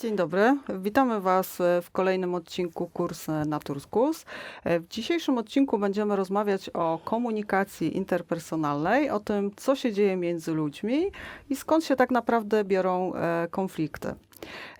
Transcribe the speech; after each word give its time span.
Dzień 0.00 0.16
dobry, 0.16 0.56
witamy 0.78 1.20
Was 1.20 1.58
w 1.82 1.90
kolejnym 1.92 2.34
odcinku 2.34 2.86
Kurs 2.86 3.26
Naturskus. 3.46 4.24
W 4.64 4.88
dzisiejszym 4.90 5.38
odcinku 5.38 5.78
będziemy 5.78 6.16
rozmawiać 6.16 6.70
o 6.74 6.98
komunikacji 7.04 7.96
interpersonalnej, 7.96 9.10
o 9.10 9.20
tym, 9.20 9.50
co 9.56 9.74
się 9.76 9.92
dzieje 9.92 10.16
między 10.16 10.52
ludźmi 10.52 11.06
i 11.50 11.56
skąd 11.56 11.84
się 11.84 11.96
tak 11.96 12.10
naprawdę 12.10 12.64
biorą 12.64 13.14
e, 13.14 13.48
konflikty. 13.50 14.14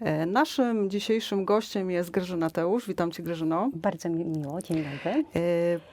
E, 0.00 0.27
Naszym 0.27 0.91
dzisiejszym 0.91 1.45
gościem 1.45 1.91
jest 1.91 2.11
Grażyna 2.11 2.50
Teusz. 2.50 2.89
Witam 2.89 3.11
Cię, 3.11 3.23
Grażyno. 3.23 3.71
Bardzo 3.75 4.09
mi 4.09 4.25
miło, 4.25 4.62
dzień 4.62 4.77
dobry. 4.77 5.25
E, 5.37 5.45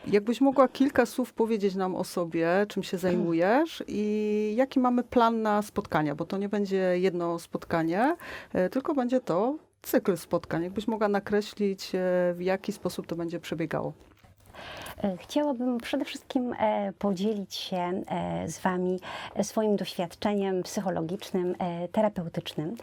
Jakbyś 0.07 0.41
mogła 0.41 0.67
kilka 0.67 1.05
słów 1.05 1.33
powiedzieć 1.33 1.75
nam 1.75 1.95
o 1.95 2.03
sobie, 2.03 2.65
czym 2.69 2.83
się 2.83 2.97
zajmujesz 2.97 3.83
i 3.87 4.53
jaki 4.57 4.79
mamy 4.79 5.03
plan 5.03 5.41
na 5.41 5.61
spotkania, 5.61 6.15
bo 6.15 6.25
to 6.25 6.37
nie 6.37 6.49
będzie 6.49 6.77
jedno 6.77 7.39
spotkanie, 7.39 8.15
tylko 8.71 8.93
będzie 8.93 9.14
to 9.19 9.57
cykl 9.81 10.17
spotkań. 10.17 10.63
Jakbyś 10.63 10.87
mogła 10.87 11.07
nakreślić, 11.07 11.95
e, 11.95 11.99
w 12.33 12.41
jaki 12.41 12.71
sposób 12.71 13.07
to 13.07 13.15
będzie 13.15 13.39
przebiegało. 13.39 13.93
E, 15.03 15.17
Chciałabym 15.17 15.77
przede 15.77 16.05
wszystkim 16.05 16.53
e, 16.53 16.93
podzielić 16.99 17.55
się 17.55 17.77
e, 17.77 18.47
z 18.47 18.59
Wami 18.59 18.99
swoim 19.41 19.75
doświadczeniem 19.75 20.63
psychologicznym, 20.63 21.55
terapeutycznym, 21.91 22.75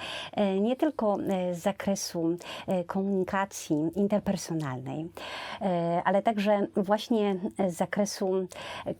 nie 0.61 0.77
tylko 0.77 1.19
z 1.53 1.59
zakresu 1.59 2.37
komunikacji 2.87 3.77
interpersonalnej, 3.97 5.09
ale 6.05 6.23
także 6.23 6.67
właśnie 6.77 7.37
z 7.69 7.77
zakresu 7.77 8.47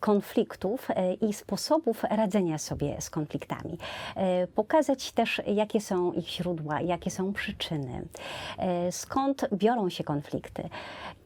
konfliktów 0.01 0.89
i 1.21 1.33
sposobów 1.33 2.05
radzenia 2.11 2.59
sobie 2.59 3.01
z 3.01 3.11
konfliktami. 3.11 3.79
Pokazać 4.55 5.13
też, 5.13 5.43
jakie 5.47 5.81
są 5.81 6.13
ich 6.13 6.29
źródła, 6.29 6.81
jakie 6.81 7.11
są 7.11 7.33
przyczyny, 7.33 8.03
skąd 8.91 9.49
biorą 9.53 9.91
się 9.91 10.05
konflikty 10.05 10.69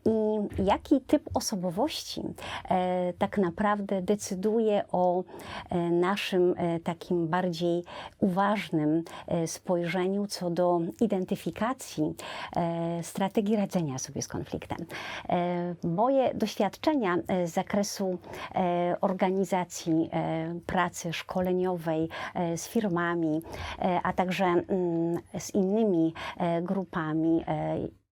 i 0.06 0.64
jaki 0.64 1.00
typ 1.00 1.30
osobowości 1.34 2.22
e, 2.70 3.12
tak 3.12 3.38
naprawdę 3.38 4.02
decyduje 4.02 4.84
o 4.92 5.24
e, 5.70 5.78
naszym 5.90 6.54
e, 6.56 6.80
takim 6.80 7.28
bardziej 7.28 7.84
uważnym 8.20 9.02
spojrzeniu 9.46 10.26
co 10.26 10.50
do 10.50 10.80
identyfikacji 11.00 12.14
strategii 13.02 13.56
radzenia 13.56 13.98
sobie 13.98 14.22
z 14.22 14.28
konfliktem. 14.28 14.78
Moje 15.84 16.34
doświadczenia 16.34 17.16
z 17.44 17.50
zakresu 17.52 18.18
organizacji 19.00 20.10
pracy 20.66 21.12
szkoleniowej 21.12 22.08
z 22.56 22.68
firmami, 22.68 23.42
a 24.02 24.12
także 24.12 24.44
mm, 24.44 25.18
z 25.38 25.54
innymi 25.54 26.14
grupami 26.62 27.44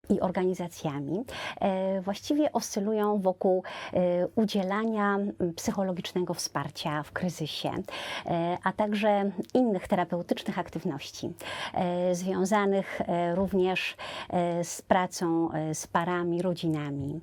i 0.10 0.20
organizacjami 0.22 1.24
e, 1.62 2.02
właściwie 2.02 2.52
oscylują 2.52 3.22
wokół 3.22 3.64
e, 3.94 4.28
udzielania 4.36 5.18
psychologicznego 5.56 6.34
wsparcia 6.34 7.04
w 7.04 7.12
kryzysie, 7.12 7.72
e, 8.26 8.58
a 8.64 8.74
także 8.74 9.32
innych 9.54 9.88
terapeutycznych 9.88 10.60
aktywności 10.60 11.34
związanych 12.12 13.02
również 13.34 13.96
z 14.64 14.82
pracą 14.82 15.50
z 15.74 15.88
parami, 15.88 16.42
rodzinami. 16.42 17.22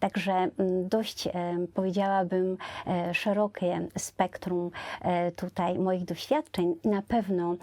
Także 0.00 0.48
dość, 0.84 1.28
powiedziałabym, 1.74 2.56
szerokie 3.12 3.88
spektrum 3.98 4.70
tutaj 5.36 5.78
moich 5.78 6.04
doświadczeń 6.04 6.74
na 6.84 7.02
pewno 7.02 7.54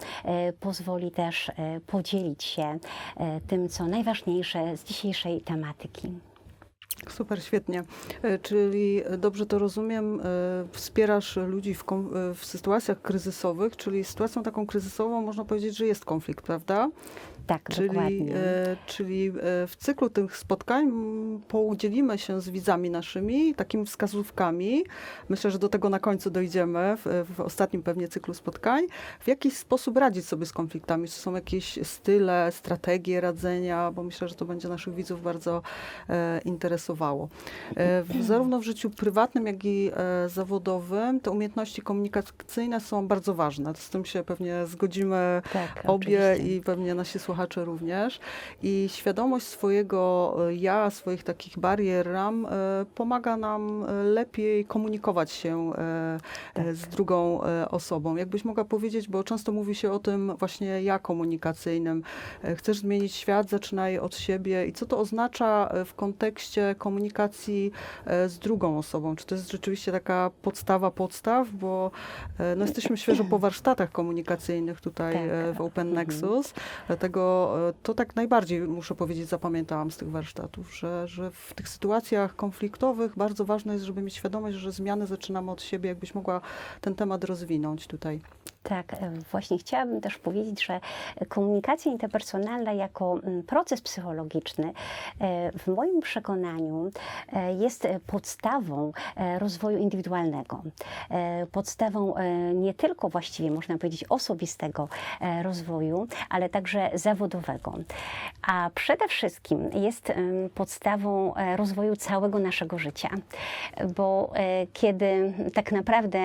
pozwoli 0.60 1.10
też 1.10 1.50
podzielić 1.86 2.44
się 2.44 2.78
tym, 3.46 3.68
co 3.68 3.86
najważniejsze 3.96 4.76
z 4.76 4.84
dzisiejszej 4.84 5.40
tematyki. 5.40 6.08
Super, 7.08 7.42
świetnie. 7.42 7.84
E, 8.22 8.38
Czyli 8.38 9.02
dobrze 9.18 9.46
to 9.46 9.58
rozumiem, 9.58 10.20
e, 10.20 10.22
wspierasz 10.72 11.36
ludzi 11.36 11.74
w, 11.74 11.84
w 12.34 12.44
sytuacjach 12.44 13.02
kryzysowych, 13.02 13.76
czyli 13.76 14.04
sytuacją 14.04 14.42
taką 14.42 14.66
kryzysową 14.66 15.22
można 15.22 15.44
powiedzieć, 15.44 15.76
że 15.76 15.86
jest 15.86 16.04
konflikt, 16.04 16.44
prawda? 16.44 16.90
Tak, 17.46 17.68
Czyli, 17.70 17.88
dokładnie. 17.88 18.36
e, 18.36 18.76
czyli 18.86 19.28
e, 19.28 19.32
w 19.66 19.76
cyklu 19.78 20.10
tych 20.10 20.36
spotkań 20.36 20.84
m, 20.88 21.40
podzielimy 21.48 22.18
się 22.18 22.40
z 22.40 22.50
widzami 22.50 22.90
naszymi 22.90 23.54
takimi 23.54 23.86
wskazówkami. 23.86 24.84
Myślę, 25.28 25.50
że 25.50 25.58
do 25.58 25.68
tego 25.68 25.88
na 25.88 25.98
końcu 25.98 26.30
dojdziemy 26.30 26.96
w, 27.04 27.24
w 27.36 27.40
ostatnim 27.40 27.82
pewnie 27.82 28.08
cyklu 28.08 28.34
spotkań. 28.34 28.84
W 29.20 29.28
jaki 29.28 29.50
sposób 29.50 29.96
radzić 29.96 30.26
sobie 30.26 30.46
z 30.46 30.52
konfliktami? 30.52 31.08
Czy 31.08 31.14
są 31.14 31.34
jakieś 31.34 31.78
style, 31.82 32.52
strategie 32.52 33.20
radzenia? 33.20 33.90
Bo 33.90 34.02
myślę, 34.02 34.28
że 34.28 34.34
to 34.34 34.44
będzie 34.44 34.68
naszych 34.68 34.94
widzów 34.94 35.22
bardzo 35.22 35.62
e, 36.08 36.40
interesowało. 36.44 37.28
E, 37.76 38.02
w, 38.02 38.22
zarówno 38.24 38.60
w 38.60 38.62
życiu 38.62 38.90
prywatnym, 38.90 39.46
jak 39.46 39.64
i 39.64 39.90
e, 39.96 40.28
zawodowym 40.28 41.20
te 41.20 41.30
umiejętności 41.30 41.82
komunikacyjne 41.82 42.80
są 42.80 43.08
bardzo 43.08 43.34
ważne. 43.34 43.74
Z 43.74 43.90
tym 43.90 44.04
się 44.04 44.24
pewnie 44.24 44.66
zgodzimy 44.66 45.42
tak, 45.52 45.82
obie 45.84 46.30
oczywiście. 46.32 46.56
i 46.56 46.60
pewnie 46.60 46.94
nasi 46.94 47.18
słuchacze 47.18 47.35
również. 47.56 48.20
I 48.62 48.88
świadomość 48.92 49.46
swojego 49.46 50.36
e, 50.48 50.54
ja, 50.54 50.90
swoich 50.90 51.24
takich 51.24 51.58
barier, 51.58 52.06
ram 52.06 52.46
e, 52.46 52.50
pomaga 52.94 53.36
nam 53.36 53.84
e, 53.84 53.92
lepiej 54.02 54.64
komunikować 54.64 55.32
się 55.32 55.72
Tak. 56.54 56.74
z 56.74 56.86
drugą 56.88 57.40
osobą. 57.70 58.16
Jakbyś 58.16 58.44
mogła 58.44 58.64
powiedzieć, 58.64 59.08
bo 59.08 59.24
często 59.24 59.52
mówi 59.52 59.74
się 59.74 59.92
o 59.92 59.98
tym 59.98 60.36
właśnie 60.36 60.82
ja 60.82 60.98
komunikacyjnym. 60.98 62.02
Chcesz 62.56 62.78
zmienić 62.78 63.14
świat, 63.14 63.48
zaczynaj 63.48 63.98
od 63.98 64.16
siebie. 64.16 64.66
I 64.66 64.72
co 64.72 64.86
to 64.86 64.98
oznacza 64.98 65.72
w 65.84 65.94
kontekście 65.94 66.74
komunikacji 66.78 67.72
z 68.26 68.38
drugą 68.38 68.78
osobą? 68.78 69.16
Czy 69.16 69.26
to 69.26 69.34
jest 69.34 69.50
rzeczywiście 69.52 69.92
taka 69.92 70.30
podstawa 70.42 70.90
podstaw? 70.90 71.50
Bo 71.50 71.90
no, 72.56 72.64
jesteśmy 72.64 72.96
świeżo 72.96 73.24
po 73.24 73.38
warsztatach 73.38 73.92
komunikacyjnych 73.92 74.80
tutaj 74.80 75.14
Tak. 75.14 75.56
w 75.56 75.60
Open 75.60 75.88
Mhm. 75.88 75.94
Nexus. 75.94 76.54
Dlatego 76.86 77.25
e, 77.68 77.72
to 77.82 77.94
tak 77.94 78.16
najbardziej, 78.16 78.60
muszę 78.60 78.94
powiedzieć, 78.94 79.28
zapamiętałam 79.28 79.90
z 79.90 79.96
tych 79.96 80.10
warsztatów, 80.10 80.76
że, 80.76 81.08
że 81.08 81.30
w 81.30 81.54
tych 81.54 81.68
sytuacjach 81.68 82.36
konfliktowych 82.36 83.16
bardzo 83.16 83.44
ważne 83.44 83.72
jest, 83.72 83.84
żeby 83.84 84.02
mieć 84.02 84.14
świadomość, 84.14 84.56
że 84.56 84.72
zmiany 84.72 85.06
zaczynamy 85.06 85.50
od 85.50 85.62
siebie. 85.62 85.88
Jakbyś 85.88 86.14
mogła 86.14 86.40
ten 86.80 86.94
temat 86.94 87.24
rozwinąć 87.24 87.86
tutaj. 87.86 88.20
Tak, 88.68 88.92
e, 88.92 89.10
właśnie 89.30 89.58
chciałabym 89.58 90.00
też 90.00 90.18
powiedzieć, 90.18 90.64
że 90.64 90.80
komunikacja 91.28 91.92
interpersonalna 91.92 92.72
jako 92.72 93.18
mm, 93.22 93.42
proces 93.42 93.80
psychologiczny 93.80 94.72
e, 95.20 95.52
w 95.58 95.66
moim 95.66 96.00
przekonaniu 96.00 96.90
e, 97.32 97.52
jest 97.52 97.88
podstawą 98.06 98.92
rozwoju 99.38 99.78
indywidualnego. 99.78 100.62
Podstawą 101.52 102.14
nie 102.54 102.74
tylko 102.74 103.08
właściwie 103.08 103.50
można 103.50 103.78
powiedzieć 103.78 104.04
osobistego 104.08 104.88
rozwoju, 105.42 106.06
ale 106.28 106.48
także 106.48 106.90
zawodowego. 106.94 107.74
A 108.46 108.70
przede 108.74 109.08
wszystkim 109.08 109.70
jest 109.72 110.12
podstawą 110.54 111.34
rozwoju 111.56 111.96
całego 111.96 112.38
naszego 112.38 112.78
życia, 112.78 113.08
bo 113.96 114.32
kiedy 114.72 115.32
tak 115.54 115.72
naprawdę 115.72 116.18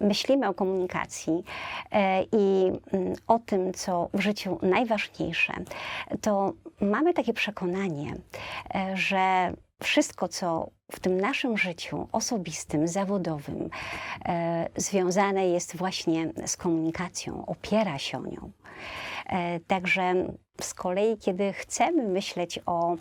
myślimy 0.00 0.48
o 0.48 0.54
komunikacji, 0.54 1.44
i 2.32 2.72
mm, 2.92 3.14
o 3.26 3.38
tym, 3.38 3.72
co 3.72 4.08
w 4.14 4.20
życiu 4.20 4.58
najważniejsze, 4.62 5.52
to 6.20 6.52
mamy 6.80 7.14
takie 7.14 7.32
przekonanie, 7.32 8.14
e, 8.74 8.96
że 8.96 9.52
wszystko, 9.82 10.28
co 10.28 10.68
w 10.92 11.00
tym 11.00 11.20
naszym 11.20 11.58
życiu 11.58 12.08
osobistym, 12.12 12.88
zawodowym 12.88 13.70
e, 14.24 14.68
związane 14.76 15.48
jest 15.48 15.76
właśnie 15.76 16.32
z 16.46 16.56
komunikacją, 16.56 17.46
opiera 17.46 17.98
się 17.98 18.18
o 18.18 18.26
nią. 18.26 18.50
E, 19.26 19.60
Także 19.60 20.14
z 20.60 20.74
kolei, 20.74 21.18
kiedy 21.18 21.52
chcemy 21.52 22.02
myśleć 22.02 22.60
o 22.66 22.96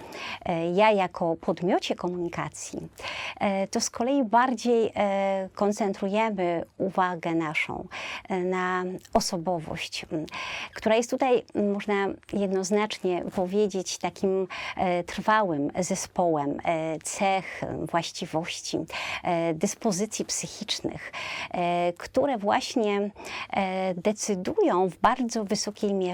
e, 0.46 0.72
ja 0.74 0.92
jako 0.92 1.36
podmiocie 1.36 1.96
komunikacji, 1.96 2.88
e, 3.40 3.68
to 3.68 3.82
z 3.82 3.90
kolei 3.90 4.24
bardziej 4.24 4.94
koncentrujemy 5.56 6.64
uwagę 6.78 7.36
naszą 7.36 7.88
na 8.30 8.84
osobowość, 9.14 10.06
która 10.74 10.96
jest 10.96 11.10
tutaj, 11.10 11.44
można 11.74 12.08
jednoznacznie 12.34 13.24
powiedzieć, 13.36 13.98
takim 13.98 14.48
trwałym 15.06 15.72
zespołem 15.80 16.58
cech, 17.04 17.62
właściwości, 17.92 18.78
dyspozycji 19.54 20.26
psychicznych, 20.26 21.12
które 21.98 22.38
właśnie 22.38 23.12
decydują 23.96 24.90
w 24.90 24.98
bardzo 24.98 25.44
wysokiej 25.44 25.94
mierze 25.94 26.11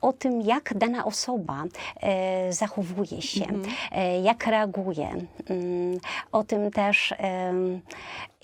o 0.00 0.12
tym, 0.12 0.40
jak 0.40 0.78
dana 0.78 1.04
osoba 1.04 1.64
e, 2.00 2.52
zachowuje 2.52 3.22
się, 3.22 3.46
e, 3.92 4.20
jak 4.20 4.46
reaguje, 4.46 5.08
mm, 5.50 5.98
o 6.32 6.44
tym 6.44 6.70
też, 6.70 7.14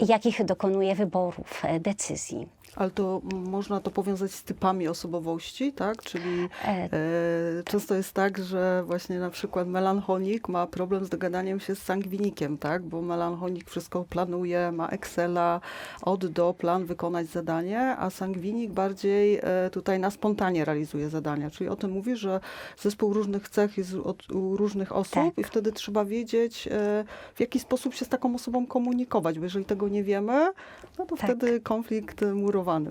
jakich 0.01 0.45
dokonuje 0.45 0.95
wyborów, 0.95 1.65
e, 1.65 1.81
decyzji. 1.81 2.49
Ale 2.77 2.91
to 2.91 3.21
można 3.33 3.81
to 3.81 3.91
powiązać 3.91 4.33
z 4.33 4.43
typami 4.43 4.89
osobowości, 4.89 5.73
tak? 5.73 6.03
Czyli 6.03 6.49
E, 6.65 6.69
e, 6.69 7.63
często 7.65 7.95
jest 7.95 8.13
tak, 8.13 8.39
że 8.39 8.83
właśnie 8.87 9.19
na 9.19 9.31
przykład 9.31 9.69
melancholik 9.69 10.49
ma 10.49 10.67
problem 10.67 11.05
z 11.05 11.09
dogadaniem 11.09 11.61
się 11.61 11.75
z 11.75 11.83
sangwinikiem, 11.83 12.59
tak? 12.59 12.83
Bo 12.83 13.03
melancholik 13.03 13.71
wszystko 13.71 14.05
planuje, 14.05 14.73
ma 14.73 14.89
Excela, 14.89 15.61
od 16.03 16.27
do, 16.27 16.55
plan, 16.55 16.85
wykonać 16.85 17.27
zadanie, 17.27 17.81
a 17.81 18.11
sangwinik 18.11 18.73
bardziej 18.73 19.41
e, 19.43 19.71
tutaj 19.73 19.99
na 19.99 20.11
spontanie 20.11 20.65
realizuje 20.65 21.09
zadania. 21.09 21.51
Czyli 21.51 21.71
o 21.71 21.77
tym 21.77 21.91
mówi, 21.91 22.17
że 22.17 22.41
zespół 22.79 23.13
różnych 23.13 23.49
cech 23.49 23.79
jest 23.79 23.95
od, 23.95 24.31
u 24.31 24.57
różnych 24.57 24.97
osób 24.97 25.15
Tak. 25.15 25.39
i 25.39 25.45
wtedy 25.45 25.73
trzeba 25.73 26.05
wiedzieć, 26.05 26.69
e, 26.69 27.05
w 27.35 27.41
jaki 27.41 27.61
sposób 27.61 27.95
się 27.95 28.05
z 28.05 28.09
taką 28.09 28.35
osobą 28.35 28.67
komunikować, 28.67 29.39
bo 29.39 29.45
jeżeli 29.45 29.65
tego 29.65 29.89
nie 29.89 30.05
wiemy, 30.05 30.53
no 30.99 31.07
to 31.07 31.17
Tak. 31.17 31.25
wtedy 31.31 31.61
konflikt 31.61 32.23
e, 32.23 32.35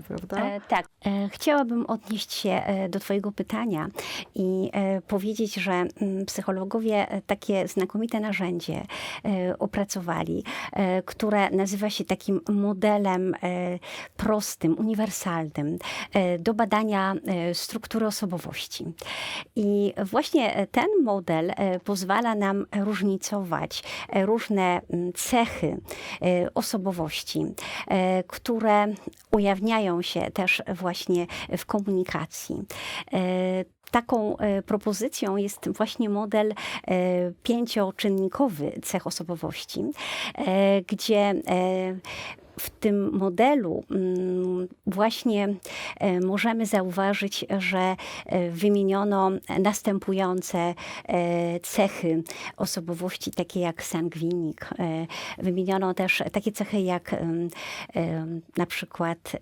prawda? 0.02 0.44
E, 0.44 0.60
tak. 0.60 0.88
E, 1.06 1.28
chciałabym 1.28 1.86
odnieść 1.86 2.32
się 2.32 2.50
e, 2.50 2.88
do 2.88 3.00
Twojego 3.00 3.32
pytania 3.32 3.88
i 4.34 4.70
e, 4.72 5.00
powiedzieć, 5.00 5.54
że 5.54 5.72
mm, 5.72 6.26
psychologowie 6.26 7.08
e, 7.08 7.22
takie 7.22 7.68
znakomite 7.68 8.20
narzędzie 8.20 8.82
opracowali, 9.58 10.44
które 11.04 11.50
nazywa 11.50 11.90
się 11.90 12.04
takim 12.04 12.40
modelem 12.48 13.34
prostym, 14.16 14.78
uniwersalnym 14.78 15.78
do 16.38 16.54
badania 16.54 17.14
struktury 17.52 18.06
osobowości. 18.06 18.84
I 19.56 19.94
właśnie 20.04 20.66
ten 20.70 20.86
model 21.04 21.52
pozwala 21.84 22.34
nam 22.34 22.66
różnicować 22.80 23.82
różne 24.14 24.80
mm, 24.90 25.12
cechy 25.12 25.80
osobowości, 26.54 27.44
które 28.26 28.94
ujawniają 29.30 29.63
się 30.02 30.30
też 30.30 30.62
właśnie 30.74 31.26
w 31.58 31.66
komunikacji. 31.66 32.62
E, 33.12 33.64
Taką 33.90 34.36
e, 34.38 34.62
propozycją 34.62 35.36
jest 35.36 35.68
właśnie 35.76 36.08
model 36.08 36.50
e, 36.52 36.54
pięcioczynnikowy 37.42 38.80
cech 38.82 39.06
osobowości, 39.06 39.84
gdzie 40.86 41.34
w 42.58 42.70
tym 42.70 43.12
modelu 43.12 43.84
mm, 43.90 44.68
właśnie 44.86 45.54
e, 46.00 46.20
możemy 46.20 46.66
zauważyć, 46.66 47.44
że 47.58 47.96
e, 48.26 48.50
wymieniono 48.50 49.30
następujące 49.58 50.74
e, 51.08 51.60
cechy 51.60 52.22
osobowości, 52.56 53.30
takie 53.30 53.60
jak 53.60 53.82
sangwinik. 53.82 54.70
Wymieniono 55.38 55.94
też 55.94 56.22
takie 56.32 56.52
cechy 56.52 56.80
jak 56.80 57.16
na 58.56 58.66
przykład 58.66 59.32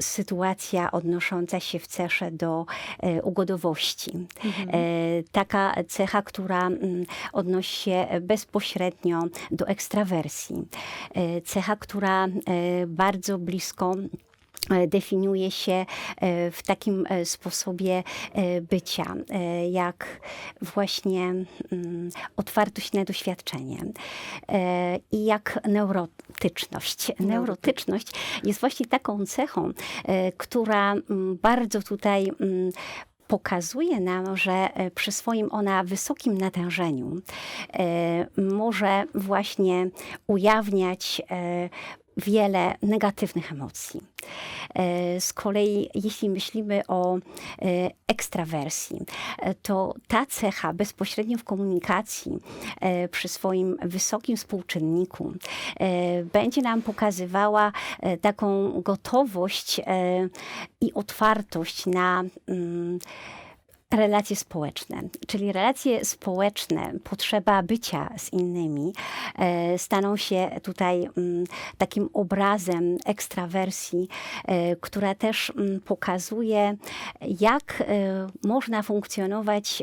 sytuacja 0.00 0.92
odnosząca 0.92 1.60
się 1.60 1.78
w 1.78 1.86
cesze 1.86 2.30
do 2.30 2.66
e, 3.00 3.22
ugodowości. 3.22 4.26
E, 4.72 5.22
taka 5.32 5.74
cecha, 5.88 6.22
która 6.22 6.66
mm, 6.66 7.04
odnosi 7.32 7.82
się 7.82 8.06
bezpośrednio 8.20 9.22
do 9.50 9.66
ekstrawersji. 9.66 10.56
E, 11.14 11.40
cecha, 11.40 11.76
która 11.76 12.26
bardzo 12.86 13.38
blisko 13.38 13.94
definiuje 14.86 15.50
się 15.50 15.72
e, 15.72 16.50
w 16.50 16.62
takim 16.62 17.06
e, 17.08 17.24
sposobie 17.24 18.02
e, 18.32 18.60
bycia, 18.60 19.14
e, 19.30 19.68
jak 19.70 20.20
właśnie 20.62 21.34
mm, 21.72 22.10
otwartość 22.36 22.92
na 22.92 23.04
doświadczenie 23.04 23.84
e, 24.48 24.98
i 25.12 25.24
jak 25.24 25.60
neurotyczność. 25.68 27.12
Neurotyczność 27.20 28.10
jest 28.44 28.60
właśnie 28.60 28.86
taką 28.86 29.26
cechą, 29.26 29.70
e, 30.04 30.32
która 30.32 30.92
mm, 30.92 31.38
bardzo 31.42 31.82
tutaj 31.82 32.30
mm, 32.40 32.70
pokazuje 33.26 34.00
nam, 34.00 34.36
że 34.36 34.52
e, 34.52 34.90
przy 34.90 35.12
swoim 35.12 35.48
ona 35.52 35.84
wysokim 35.84 36.38
natężeniu 36.38 37.16
e, 37.72 38.26
może 38.36 39.04
właśnie 39.14 39.90
ujawniać 40.26 41.22
e, 41.30 41.68
wiele 42.16 42.74
negatywnych 42.82 43.52
emocji. 43.52 44.00
E, 44.74 45.20
Z 45.20 45.32
kolei, 45.32 45.90
jeśli 45.94 46.30
myślimy 46.30 46.82
o 46.88 47.16
e, 47.16 47.20
ekstrawersji, 48.08 49.00
e, 49.38 49.54
to 49.54 49.94
ta 50.08 50.26
cecha 50.26 50.72
bezpośrednio 50.72 51.38
w 51.38 51.44
komunikacji 51.44 52.38
przy 53.10 53.28
swoim 53.28 53.76
wysokim 53.82 54.36
współczynniku 54.36 55.32
będzie 56.32 56.62
nam 56.62 56.82
pokazywała 56.82 57.72
taką 58.20 58.80
gotowość 58.82 59.80
i 60.80 60.94
otwartość 60.94 61.86
na 61.86 62.24
mm, 62.48 62.98
relacje 63.96 64.36
społeczne, 64.36 65.02
czyli 65.26 65.52
relacje 65.52 66.04
społeczne, 66.04 66.92
potrzeba 67.04 67.62
bycia 67.62 68.10
z 68.16 68.32
innymi, 68.32 68.92
e, 69.38 69.78
staną 69.78 70.16
się 70.16 70.60
tutaj 70.62 71.08
mm, 71.16 71.44
takim 71.78 72.08
obrazem 72.12 72.98
ekstrawersji, 73.06 74.08
e, 74.44 74.76
która 74.76 75.14
też 75.14 75.52
mm, 75.56 75.80
pokazuje, 75.80 76.76
jak 77.40 77.80
e, 77.80 78.26
można 78.44 78.82
funkcjonować 78.82 79.82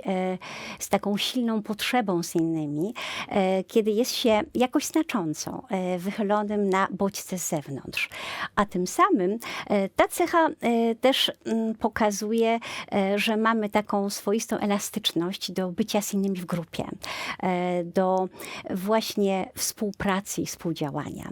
z 0.80 0.90
taką 0.90 1.18
silną 1.18 1.62
potrzebą 1.62 2.24
z 2.24 2.36
innymi, 2.36 2.94
kiedy 3.68 3.92
jest 3.92 4.12
się 4.12 4.42
jakoś 4.56 4.86
znacząco 4.86 5.64
wychylonym 5.98 6.70
na 6.70 6.88
bodźce 6.92 7.40
z 7.40 7.50
zewnątrz. 7.50 8.10
A 8.56 8.66
tym 8.66 8.88
samym 8.88 9.40
ta 9.96 10.08
cecha 10.08 10.48
też 11.02 11.32
mm, 11.46 11.76
pokazuje, 11.76 12.60
że 13.16 13.38
mamy 13.38 13.70
taką 13.70 14.01
swoistą 14.10 14.58
elastyczność 14.58 15.52
do 15.52 15.72
bycia 15.72 16.02
z 16.02 16.14
innymi 16.14 16.36
w 16.36 16.46
grupie, 16.46 16.86
e, 17.44 17.84
do 17.84 18.28
właśnie 18.70 19.50
współpracy 19.56 20.42
i 20.42 20.46
współdziałania. 20.46 21.30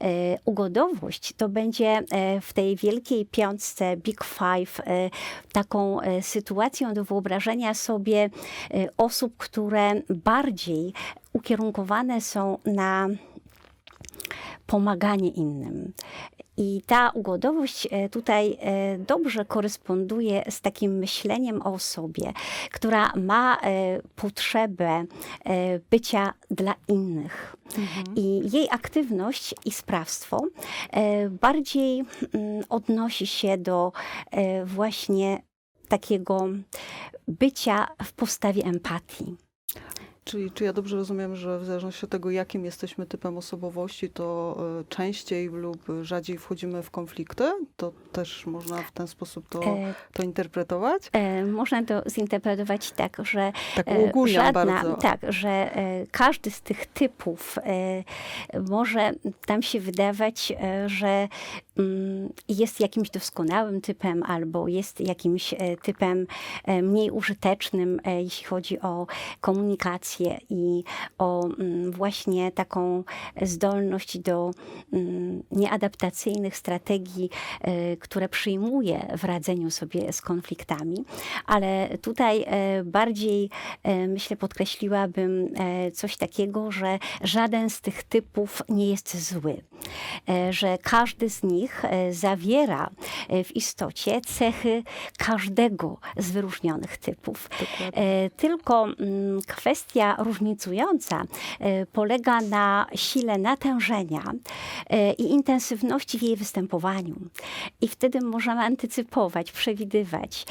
E, 0.00 0.38
Ugodowość 0.44 1.32
to 1.36 1.48
będzie 1.48 2.02
e, 2.10 2.40
w 2.40 2.52
tej 2.52 2.76
wielkiej 2.76 3.26
piątce 3.26 3.96
Big 3.96 4.24
Five 4.24 4.80
taką 5.52 5.98
sytuacją 6.20 6.94
do 6.94 7.04
wyobrażenia 7.04 7.74
sobie 7.74 8.30
osób, 8.96 9.36
które 9.36 10.02
bardziej 10.08 10.92
ukierunkowane 11.32 12.20
są 12.20 12.58
na 12.64 13.08
pomaganie 14.66 15.28
innym. 15.28 15.92
I 16.56 16.82
ta 16.86 17.10
ugodowość 17.10 17.88
e, 17.90 18.08
tutaj 18.08 18.58
e, 18.60 18.98
dobrze 18.98 19.44
koresponduje 19.44 20.44
z 20.50 20.60
takim 20.60 20.98
myśleniem 20.98 21.62
o 21.62 21.78
sobie, 21.78 22.32
która 22.72 23.12
ma 23.16 23.56
e, 23.56 24.00
potrzebę 24.16 25.04
bycia 25.90 26.34
dla 26.50 26.74
innych. 26.88 27.56
I 28.16 28.56
jej 28.56 28.68
aktywność 28.70 29.54
i 29.64 29.72
sprawstwo 29.72 30.42
bardziej 31.30 32.00
mm, 32.00 32.64
odnosi 32.68 33.26
się 33.26 33.58
do 33.58 33.92
właśnie 34.64 35.42
takiego 35.88 36.48
bycia 37.28 37.86
w 38.04 38.12
postawie 38.12 38.64
empatii. 38.64 39.36
Czyli 40.26 40.50
czy 40.50 40.64
ja 40.64 40.72
dobrze 40.72 40.96
rozumiem, 40.96 41.36
że 41.36 41.58
w 41.58 41.64
zależności 41.64 42.04
od 42.04 42.10
tego, 42.10 42.30
jakim 42.30 42.64
jesteśmy 42.64 43.06
typem 43.06 43.38
osobowości, 43.38 44.10
to 44.10 44.56
e, 44.80 44.84
częściej 44.88 45.48
lub 45.48 45.78
rzadziej 46.02 46.38
wchodzimy 46.38 46.82
w 46.82 46.90
konflikty? 46.90 47.44
To 47.76 47.92
też 48.12 48.46
można 48.46 48.76
w 48.82 48.92
ten 48.92 49.06
sposób 49.06 49.48
to, 49.48 49.62
E, 49.64 49.94
to 50.12 50.22
interpretować? 50.22 51.02
E, 51.12 51.44
Można 51.44 51.84
to 51.84 52.02
zinterpretować 52.10 52.90
tak, 52.90 53.16
że 53.24 53.52
Tak 53.76 53.86
żadna, 54.24 54.52
bardzo. 54.52 54.96
tak, 54.96 55.20
że 55.28 55.70
każdy 56.10 56.50
z 56.50 56.62
tych 56.62 56.86
typów 56.86 57.58
może 58.68 59.12
nam 59.48 59.62
się 59.62 59.80
wydawać, 59.80 60.52
że 60.86 61.28
jest 62.48 62.80
jakimś 62.80 63.10
doskonałym 63.10 63.80
typem 63.80 64.22
albo 64.22 64.68
jest 64.68 65.00
jakimś 65.00 65.54
e, 65.54 65.76
typem 65.76 66.26
e, 66.64 66.82
mniej 66.82 67.10
użytecznym, 67.10 68.00
e, 68.04 68.22
jeśli 68.22 68.46
chodzi 68.46 68.80
o 68.80 69.06
komunikację 69.40 70.38
i 70.50 70.84
o 71.18 71.46
mm, 71.46 71.92
właśnie 71.92 72.52
taką 72.52 73.04
zdolność 73.42 74.18
do 74.18 74.50
mm, 74.92 75.42
nieadaptacyjnych 75.50 76.56
strategii, 76.56 77.30
które 78.00 78.28
przyjmuje 78.28 79.16
w 79.18 79.24
radzeniu 79.24 79.70
sobie 79.70 80.12
z 80.12 80.20
konfliktami. 80.20 81.04
Ale 81.46 81.98
tutaj 82.02 82.46
bardziej, 82.84 83.50
myślę, 84.08 84.36
podkreśliłabym 84.36 85.54
coś 85.92 86.16
takiego, 86.16 86.70
że 86.70 86.98
żaden 87.22 87.70
z 87.70 87.80
tych 87.80 88.02
typów 88.02 88.62
nie 88.68 88.90
jest 88.90 89.30
zły. 89.30 89.62
że 90.50 90.78
każdy 90.82 91.30
z 91.30 91.42
nich 91.42 91.65
e, 91.84 92.12
zawiera 92.12 92.90
e, 93.28 93.44
w 93.44 93.56
istocie 93.56 94.20
cechy 94.20 94.82
każdego 95.18 95.98
z 96.16 96.30
wyróżnionych 96.30 96.96
typów. 96.96 97.48
Dokładnie. 97.60 98.02
E, 98.02 98.30
Tylko 98.30 98.84
mm, 98.84 99.40
kwestia 99.46 100.16
różnicująca 100.18 101.22
polega 101.92 102.40
na 102.40 102.86
sile 102.94 103.38
natężenia 103.38 104.22
i 105.18 105.22
intensywności 105.22 106.18
w 106.18 106.22
jej 106.22 106.36
występowaniu. 106.36 107.14
I 107.80 107.88
wtedy 107.88 108.20
możemy 108.20 108.60
antycypować, 108.60 109.52
przewidywać, 109.52 110.46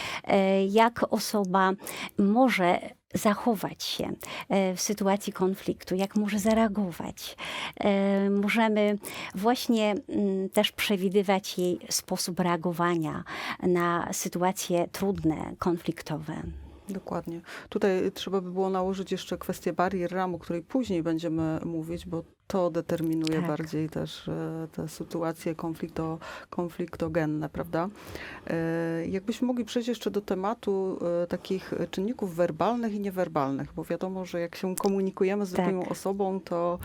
jak 0.69 1.13
osoba 1.13 1.71
może 2.17 2.79
zachować 3.15 3.83
się 3.83 4.11
e, 4.49 4.75
w 4.75 4.81
sytuacji 4.81 5.33
konfliktu, 5.33 5.95
jak 5.95 6.15
może 6.15 6.39
zareagować. 6.39 7.37
E, 7.79 8.29
Możemy 8.29 8.97
właśnie 9.35 9.95
mm, 10.09 10.49
też 10.49 10.71
przewidywać 10.71 11.57
jej 11.57 11.79
sposób 11.89 12.39
reagowania 12.39 13.23
na 13.63 14.13
sytuacje 14.13 14.87
trudne, 14.91 15.55
konfliktowe. 15.59 16.33
Dokładnie. 16.89 17.41
Tutaj 17.69 18.11
trzeba 18.13 18.41
by 18.41 18.51
było 18.51 18.69
nałożyć 18.69 19.11
jeszcze 19.11 19.37
kwestię 19.37 19.73
barier 19.73 20.11
ram, 20.11 20.35
o 20.35 20.39
której 20.39 20.61
później 20.61 21.03
będziemy 21.03 21.59
mówić, 21.65 22.05
bo 22.05 22.23
to 22.47 22.69
determinuje 22.69 23.35
Tak. 23.39 23.47
bardziej 23.47 23.89
też 23.89 24.27
e, 24.27 24.67
te 24.71 24.87
sytuacje 24.87 25.55
konflikto, 25.55 26.17
konfliktogenne, 26.49 27.49
prawda? 27.49 27.89
E, 28.47 29.07
Jakbyśmy 29.07 29.47
mogli 29.47 29.65
przejść 29.65 29.87
jeszcze 29.89 30.11
do 30.11 30.21
tematu 30.21 30.99
e, 31.23 31.27
takich 31.27 31.73
czynników 31.91 32.35
werbalnych 32.35 32.93
i 32.93 32.99
niewerbalnych, 32.99 33.73
bo 33.75 33.83
wiadomo, 33.83 34.25
że 34.25 34.39
jak 34.39 34.55
się 34.55 34.75
komunikujemy 34.75 35.45
z 35.45 35.53
Tak. 35.53 35.65
drugą 35.65 35.89
osobą, 35.89 36.39
to 36.39 36.79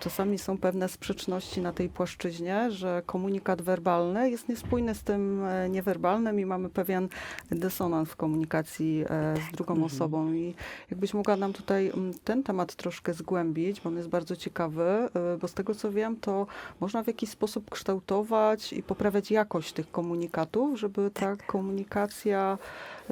czasami 0.00 0.38
są 0.38 0.58
pewne 0.58 0.88
sprzeczności 0.88 1.60
na 1.60 1.72
tej 1.72 1.88
płaszczyźnie, 1.88 2.70
że 2.70 3.02
komunikat 3.06 3.62
werbalny 3.62 4.30
jest 4.30 4.48
niespójny 4.48 4.94
z 4.94 5.02
tym 5.02 5.42
niewerbalnym 5.70 6.40
i 6.40 6.46
mamy 6.46 6.68
pewien 6.68 7.08
dysonans 7.50 8.08
w 8.08 8.16
komunikacji 8.16 9.04
z 9.48 9.56
drugą 9.56 9.72
Mhm. 9.74 9.86
osobą. 9.86 10.32
I 10.32 10.54
jakbyś 10.90 11.14
mogła 11.14 11.36
nam 11.36 11.52
tutaj 11.52 11.88
mm, 11.94 12.12
ten 12.24 12.42
temat 12.42 12.74
troszkę 12.74 13.14
zgłębić, 13.14 13.80
bo 13.80 13.88
on 13.90 13.96
jest 13.96 14.08
bardzo 14.08 14.36
ciekawy, 14.36 14.95
e, 14.98 15.10
bo 15.40 15.48
z 15.48 15.54
tego 15.54 15.74
co 15.74 15.92
wiem, 15.92 16.16
to 16.16 16.46
można 16.80 17.02
w 17.02 17.06
jakiś 17.06 17.30
sposób 17.30 17.70
kształtować 17.70 18.72
i 18.72 18.82
poprawiać 18.82 19.30
jakość 19.30 19.72
tych 19.72 19.90
komunikatów, 19.90 20.78
żeby 20.78 21.10
ta 21.10 21.36
komunikacja 21.36 22.58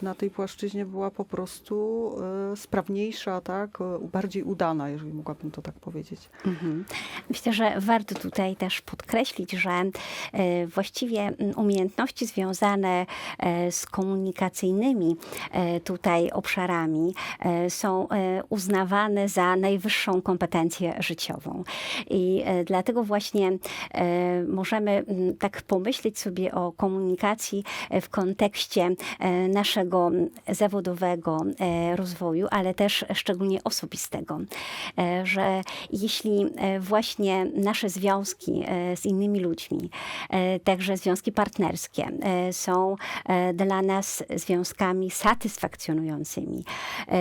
na 0.03 0.15
tej 0.15 0.31
płaszczyźnie 0.31 0.85
była 0.85 1.11
po 1.11 1.25
prostu 1.25 2.11
e, 2.53 2.57
sprawniejsza, 2.57 3.41
tak, 3.41 3.81
e, 3.81 4.09
bardziej 4.13 4.43
udana, 4.43 4.89
jeżeli 4.89 5.13
mogłabym 5.13 5.51
to 5.51 5.63
tak 5.63 5.75
powiedzieć. 5.75 6.21
Mhm. 6.47 6.85
Myślę, 7.29 7.53
że 7.53 7.81
warto 7.81 8.15
tutaj 8.15 8.57
też 8.57 8.81
podkreślić, 8.81 9.53
że 9.53 9.71
e, 9.71 10.67
właściwie 10.67 11.33
umiejętności 11.57 12.27
związane 12.27 13.07
z 13.71 13.87
komunikacyjnymi 13.87 15.17
tutaj 15.85 16.31
obszarami 16.31 17.15
są 17.69 18.09
uznawane 18.49 19.29
za 19.29 19.57
najwyższą 19.57 20.23
kompetencję 20.23 20.95
życiową. 20.99 21.65
I 22.11 22.45
dlatego 22.65 23.05
właśnie 23.05 23.59
możemy 24.49 25.05
tak 25.39 25.63
pomyśleć 25.63 26.19
sobie 26.19 26.55
o 26.55 26.73
komunikacji 26.73 27.65
w 28.03 28.09
kontekście 28.09 28.91
e, 29.21 29.49
naszego 29.85 30.07
mm, 30.07 30.31
zawodowego 30.49 31.45
e, 31.61 31.97
rozwoju, 31.97 32.47
ale 32.51 32.75
też 32.75 33.05
szczególnie 33.15 33.65
osobistego. 33.65 34.41
E, 34.99 35.27
Że 35.27 35.63
jeśli 35.93 36.47
e, 36.57 36.81
właśnie 36.81 37.45
nasze 37.45 37.89
związki 37.89 38.65
z 38.97 39.07
innymi 39.07 39.41
ludźmi, 39.41 39.91
także 40.65 40.97
związki 40.97 41.33
partnerskie, 41.33 42.09
są 42.53 42.97
dla 43.55 43.83
nas 43.83 44.25
związkami 44.37 45.11
satysfakcjonującymi, 45.11 46.65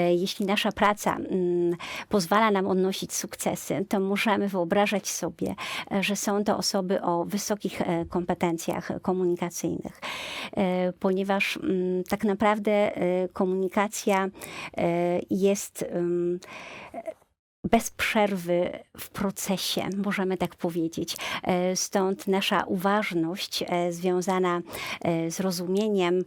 jeśli 0.09 0.45
nasza 0.45 0.71
praca 0.71 1.15
mm, 1.15 1.75
pozwala 2.09 2.51
nam 2.51 2.67
odnosić 2.67 3.13
sukcesy, 3.13 3.85
to 3.89 3.99
możemy 3.99 4.47
wyobrażać 4.47 5.09
sobie, 5.09 5.55
że 6.01 6.15
są 6.15 6.43
to 6.43 6.57
osoby 6.57 7.01
o 7.01 7.25
wysokich 7.25 7.81
kompetencjach 8.09 8.91
komunikacyjnych, 9.01 10.01
ponieważ 10.99 11.57
mm, 11.57 12.03
tak 12.03 12.23
naprawdę 12.23 12.52
e, 12.95 13.27
komunikacja 13.33 14.29
e, 14.77 15.19
jest 15.29 15.85
bez 17.63 17.91
przerwy 17.91 18.79
w 18.97 19.09
procesie, 19.09 19.89
możemy 20.05 20.37
tak 20.37 20.55
powiedzieć. 20.55 21.17
E, 21.43 21.75
Stąd 21.75 22.27
nasza 22.27 22.63
uważność 22.63 23.63
e, 23.67 23.91
związana 23.91 24.61
e, 25.01 25.31
z 25.31 25.39
rozumieniem 25.39 26.23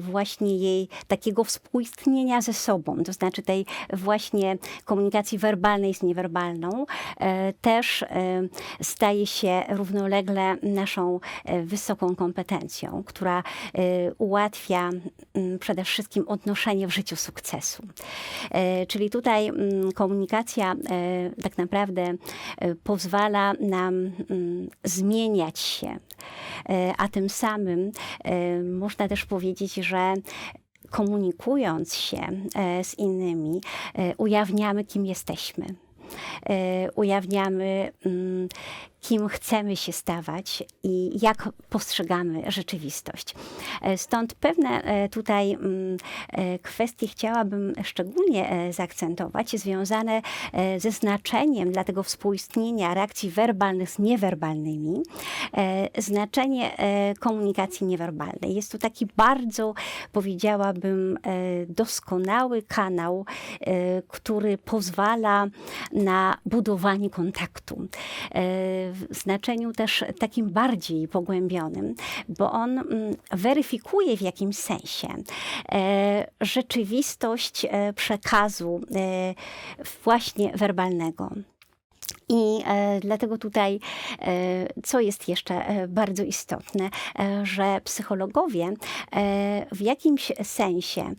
właśnie 0.00 0.56
jej 0.56 0.88
takiego 1.08 1.44
współistnienia 1.44 2.40
ze 2.40 2.52
sobą, 2.52 3.04
to 3.04 3.12
znaczy 3.12 3.42
tej 3.42 3.66
właśnie 3.92 4.58
komunikacji 4.84 5.38
werbalnej 5.38 5.94
z 5.94 6.02
niewerbalną, 6.02 6.86
też 7.60 8.04
staje 8.82 9.26
się 9.26 9.62
równolegle 9.68 10.56
naszą 10.62 11.20
wysoką 11.64 12.16
kompetencją, 12.16 13.02
która 13.06 13.42
ułatwia 14.18 14.90
mm, 15.34 15.58
przede 15.58 15.84
wszystkim 15.84 16.28
odnoszenie 16.28 16.86
w 16.86 16.94
życiu 16.94 17.16
sukcesu. 17.16 17.82
Czyli 18.88 19.10
tutaj 19.10 19.48
mm, 19.48 19.92
komunikacja 19.92 20.55
e, 20.64 20.76
tak 21.42 21.58
naprawdę 21.58 22.14
e, 22.58 22.74
pozwala 22.74 23.52
nam 23.60 23.94
mm, 24.30 24.68
zmieniać 24.84 25.58
się, 25.58 25.98
E, 26.68 26.92
a 26.98 27.08
tym 27.08 27.28
samym 27.28 27.92
można 28.62 29.08
też 29.08 29.24
powiedzieć, 29.24 29.74
że 29.74 30.14
komunikując 30.90 31.94
się 31.94 32.18
z 32.82 32.98
innymi, 32.98 33.60
ujawniamy, 34.16 34.84
kim 34.84 35.06
jesteśmy. 35.06 35.66
Ujawniamy, 36.94 37.92
mm, 38.06 38.48
kim 39.08 39.28
chcemy 39.28 39.76
się 39.76 39.92
stawać 39.92 40.64
i 40.82 41.18
jak 41.22 41.48
postrzegamy 41.70 42.42
rzeczywistość. 42.50 43.34
E, 43.82 43.98
Stąd 43.98 44.34
pewne 44.34 44.68
e, 44.82 45.08
tutaj 45.08 45.52
mm, 45.52 45.96
e, 46.28 46.58
kwestie 46.58 47.08
chciałabym 47.08 47.72
szczególnie 47.82 48.72
zaakcentować, 48.72 49.50
związane 49.50 50.22
ze 50.78 50.90
znaczeniem 50.90 51.72
dla 51.72 51.84
tego 51.84 52.02
współistnienia 52.02 52.94
reakcji 52.94 53.30
werbalnych 53.30 53.90
z 53.90 53.98
niewerbalnymi, 53.98 55.02
znaczenie 55.98 56.76
komunikacji 57.20 57.86
niewerbalnej. 57.86 58.54
Jest 58.54 58.72
to 58.72 58.78
taki 58.78 59.06
bardzo, 59.16 59.74
powiedziałabym, 60.12 61.18
doskonały 61.68 62.62
kanał, 62.62 63.24
który 64.08 64.58
pozwala 64.58 65.46
na 65.92 66.38
budowanie 66.46 67.10
kontaktu. 67.10 67.88
W 69.10 69.14
znaczeniu 69.14 69.72
też 69.72 70.04
takim 70.18 70.50
bardziej 70.50 71.08
pogłębionym, 71.08 71.94
bo 72.28 72.52
on 72.52 72.78
mm, 72.78 73.16
weryfikuje 73.30 74.16
w 74.16 74.20
jakimś 74.20 74.56
sensie 74.58 75.08
e, 75.72 76.26
rzeczywistość 76.40 77.64
e, 77.70 77.92
przekazu 77.92 78.80
e, 78.94 79.34
właśnie 80.04 80.52
werbalnego. 80.54 81.30
I 82.28 82.62
e, 82.66 83.00
dlatego 83.00 83.38
tutaj, 83.38 83.80
e, 84.20 84.66
co 84.82 85.00
jest 85.00 85.28
jeszcze 85.28 85.54
e, 85.54 85.88
bardzo 85.88 86.22
istotne, 86.22 86.90
że 87.42 87.80
psychologowie 87.84 88.72
w 89.72 89.80
jakimś 89.80 90.32
sensie 90.42 91.14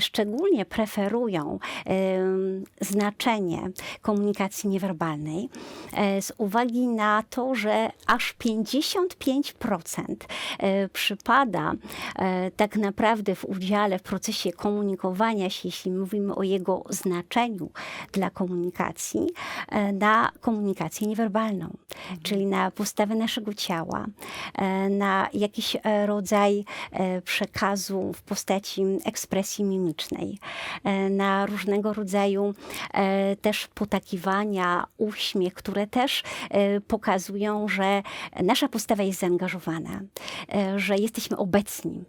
szczególnie 0.00 0.64
preferują 0.64 1.58
znaczenie 2.80 3.70
komunikacji 4.02 4.70
niewerbalnej 4.70 5.48
z 6.20 6.32
uwagi 6.38 6.88
na 6.88 7.22
to, 7.30 7.54
że 7.54 7.90
aż 8.06 8.34
55% 8.34 10.04
e, 10.58 10.88
przypada 10.88 11.72
tak 12.56 12.76
naprawdę 12.76 13.34
w 13.34 13.44
udziale 13.44 13.98
w 13.98 14.02
procesie 14.02 14.52
komunikowania 14.52 15.50
się, 15.50 15.68
jeśli 15.68 15.90
mówimy 15.92 16.34
o 16.34 16.42
jego 16.42 16.84
znaczeniu 16.88 17.70
dla 18.12 18.30
komunikacji, 18.30 19.26
na 19.92 20.31
komunikację 20.40 21.06
niewerbalną, 21.06 21.76
czyli 22.22 22.46
na 22.46 22.70
postawę 22.70 23.14
naszego 23.14 23.54
ciała, 23.54 24.06
e, 24.54 24.88
na 24.88 25.28
jakiś 25.34 25.76
e, 25.82 26.06
rodzaj 26.06 26.64
e, 26.92 27.22
przekazu 27.22 28.12
w 28.12 28.22
postaci 28.22 28.82
ekspresji 29.04 29.64
mimicznej, 29.64 30.38
na 31.10 31.46
różnego 31.46 31.92
rodzaju 31.92 32.54
też 33.42 33.68
potakiwania, 33.74 34.86
uśmiech, 34.98 35.54
które 35.54 35.86
też 35.86 36.22
pokazują, 36.88 37.68
że 37.68 38.02
nasza 38.42 38.68
postawa 38.68 39.02
jest 39.02 39.20
zaangażowana, 39.20 40.00
że 40.76 40.96
jesteśmy 40.96 41.36
obecni. 41.36 42.04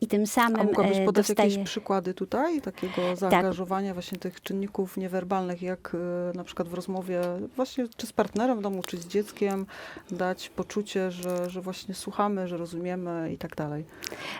I 0.00 0.06
tym 0.06 0.26
samym 0.26 0.60
A 0.60 0.64
mogłabyś 0.64 0.98
podać 1.06 1.26
dostaje... 1.26 1.50
jakieś 1.50 1.66
przykłady 1.66 2.14
tutaj 2.14 2.60
takiego 2.60 3.16
zaangażowania 3.16 3.94
właśnie 3.94 4.18
tych 4.18 4.40
czynników 4.40 4.96
niewerbalnych, 4.96 5.62
jak 5.62 5.96
na 6.34 6.44
przykład 6.44 6.68
w 6.68 6.74
rozmowie, 6.74 7.20
właśnie 7.64 7.84
czy 7.96 8.06
z 8.06 8.12
partnerem 8.12 8.58
w 8.58 8.62
domu, 8.62 8.82
czy 8.86 8.96
z 8.96 9.06
dzieckiem 9.06 9.66
dać 10.10 10.48
poczucie, 10.48 11.10
że, 11.10 11.50
że 11.50 11.60
właśnie 11.60 11.94
słuchamy, 11.94 12.48
że 12.48 12.56
rozumiemy 12.56 13.32
i 13.32 13.38
tak 13.38 13.56
dalej. 13.56 13.84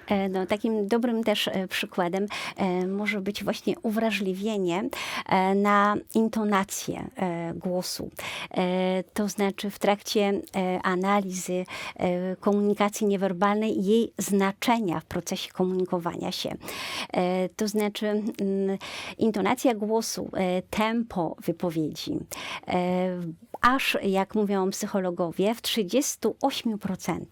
E, 0.08 0.28
No, 0.28 0.46
takim 0.46 0.88
dobrym 0.88 1.24
też 1.24 1.48
e, 1.48 1.68
przykładem 1.68 2.26
e, 2.56 2.86
może 2.86 3.20
być 3.20 3.44
właśnie 3.44 3.74
uwrażliwienie 3.82 4.88
na 5.56 5.96
intonację 6.14 7.10
głosu. 7.54 8.10
To 9.14 9.28
znaczy 9.28 9.70
w 9.70 9.78
trakcie 9.78 10.40
analizy 10.82 11.64
komunikacji 12.40 13.06
niewerbalnej 13.06 13.78
i 13.78 13.84
jej 13.84 14.12
znaczenia 14.18 15.00
w 15.00 15.04
procesie 15.04 15.52
komunikowania 15.52 16.32
się. 16.32 16.54
To 17.56 17.68
znaczy 17.68 18.06
mm, 18.06 18.78
intonacja 19.18 19.74
głosu, 19.74 20.30
tempo 20.70 21.36
wypowiedzi. 21.44 22.18
E, 23.22 23.44
Aż, 23.64 23.98
jak 24.02 24.34
mówią 24.34 24.70
psychologowie, 24.70 25.54
w 25.54 25.62
38% 25.62 27.24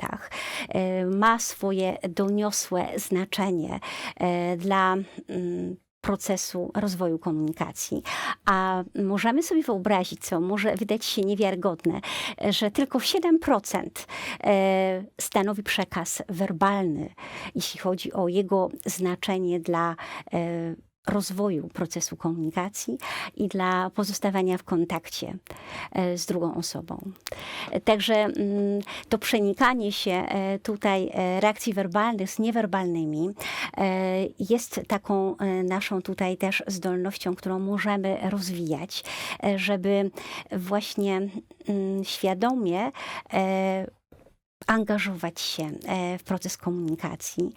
e, 0.68 1.06
ma 1.06 1.38
swoje 1.38 1.98
doniosłe 2.08 2.86
znaczenie 2.96 3.80
e, 4.16 4.56
dla 4.56 4.96
mm, 5.28 5.76
procesu 6.00 6.70
rozwoju 6.74 7.18
komunikacji. 7.18 8.02
A 8.44 8.84
możemy 9.04 9.42
sobie 9.42 9.62
wyobrazić, 9.62 10.24
co 10.24 10.40
może 10.40 10.74
wydać 10.74 11.04
się 11.04 11.22
niewiarygodne, 11.22 12.00
że 12.50 12.70
tylko 12.70 12.98
7% 12.98 13.82
e, 14.44 15.04
stanowi 15.20 15.62
przekaz 15.62 16.22
werbalny, 16.28 17.14
jeśli 17.54 17.80
chodzi 17.80 18.12
o 18.12 18.28
jego 18.28 18.68
znaczenie 18.86 19.60
dla 19.60 19.96
rozwoju 21.06 21.68
procesu 21.68 22.16
komunikacji 22.16 22.98
i 23.36 23.48
dla 23.48 23.90
pozostawania 23.90 24.58
w 24.58 24.64
kontakcie 24.64 25.36
e, 25.92 26.18
z 26.18 26.26
drugą 26.26 26.54
osobą. 26.54 27.10
Także 27.84 28.14
mm, 28.14 28.80
to 29.08 29.18
przenikanie 29.18 29.92
się 29.92 30.10
e, 30.10 30.58
tutaj 30.58 31.10
e, 31.12 31.40
reakcji 31.40 31.74
werbalnych 31.74 32.30
z 32.30 32.38
niewerbalnymi 32.38 33.30
jest 34.38 34.80
taką 34.88 35.36
naszą 35.64 36.02
tutaj 36.02 36.36
też 36.36 36.62
zdolnością, 36.66 37.34
którą 37.34 37.58
możemy 37.58 38.30
rozwijać, 38.30 39.04
żeby 39.56 40.10
właśnie 40.52 41.20
mm, 41.68 42.04
świadomie 42.04 42.90
angażować 44.66 45.40
się 45.40 45.64
e, 45.64 46.18
w 46.18 46.22
proces 46.22 46.56
komunikacji 46.56 47.52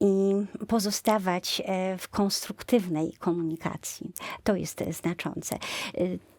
i 0.00 0.34
pozostawać 0.68 1.62
e, 1.64 1.98
w 1.98 2.08
konstruktywnej 2.08 3.12
komunikacji. 3.12 4.12
To 4.44 4.56
jest 4.56 4.82
e, 4.82 4.92
znaczące. 4.92 5.58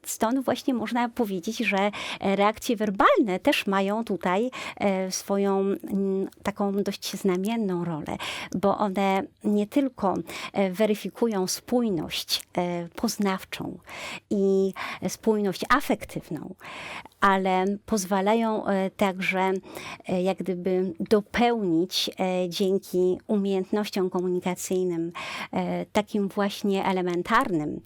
Stąd 0.06 0.46
właśnie 0.46 0.74
można 0.74 1.10
powiedzieć, 1.10 1.58
że 1.58 1.78
e, 1.78 1.92
reakcje 2.36 2.76
werbalne 2.76 3.40
też 3.40 3.68
mają 3.68 4.04
tutaj 4.04 4.52
e, 4.78 5.12
swoją 5.12 5.60
mm, 5.60 6.30
taką 6.44 6.84
dość 6.84 7.14
znamienną 7.14 7.86
rolę, 7.86 8.18
bo 8.56 8.78
one 8.78 9.24
nie 9.44 9.68
tylko 9.68 10.14
e, 10.54 10.72
weryfikują 10.72 11.48
spójność 11.48 12.46
poznawczą 12.96 13.78
i 14.30 14.74
spójność 15.08 15.62
afektywną, 15.70 16.56
ale 17.22 17.66
pozwalają 17.86 18.64
także 18.98 19.52
jak 20.24 20.38
gdyby 20.38 20.94
dopełnić 21.00 22.10
dzięki 22.50 23.18
umiejętnościom 23.28 24.10
komunikacyjnym, 24.10 25.12
takim 25.94 26.28
właśnie 26.28 26.86
elementarnym, 26.86 27.82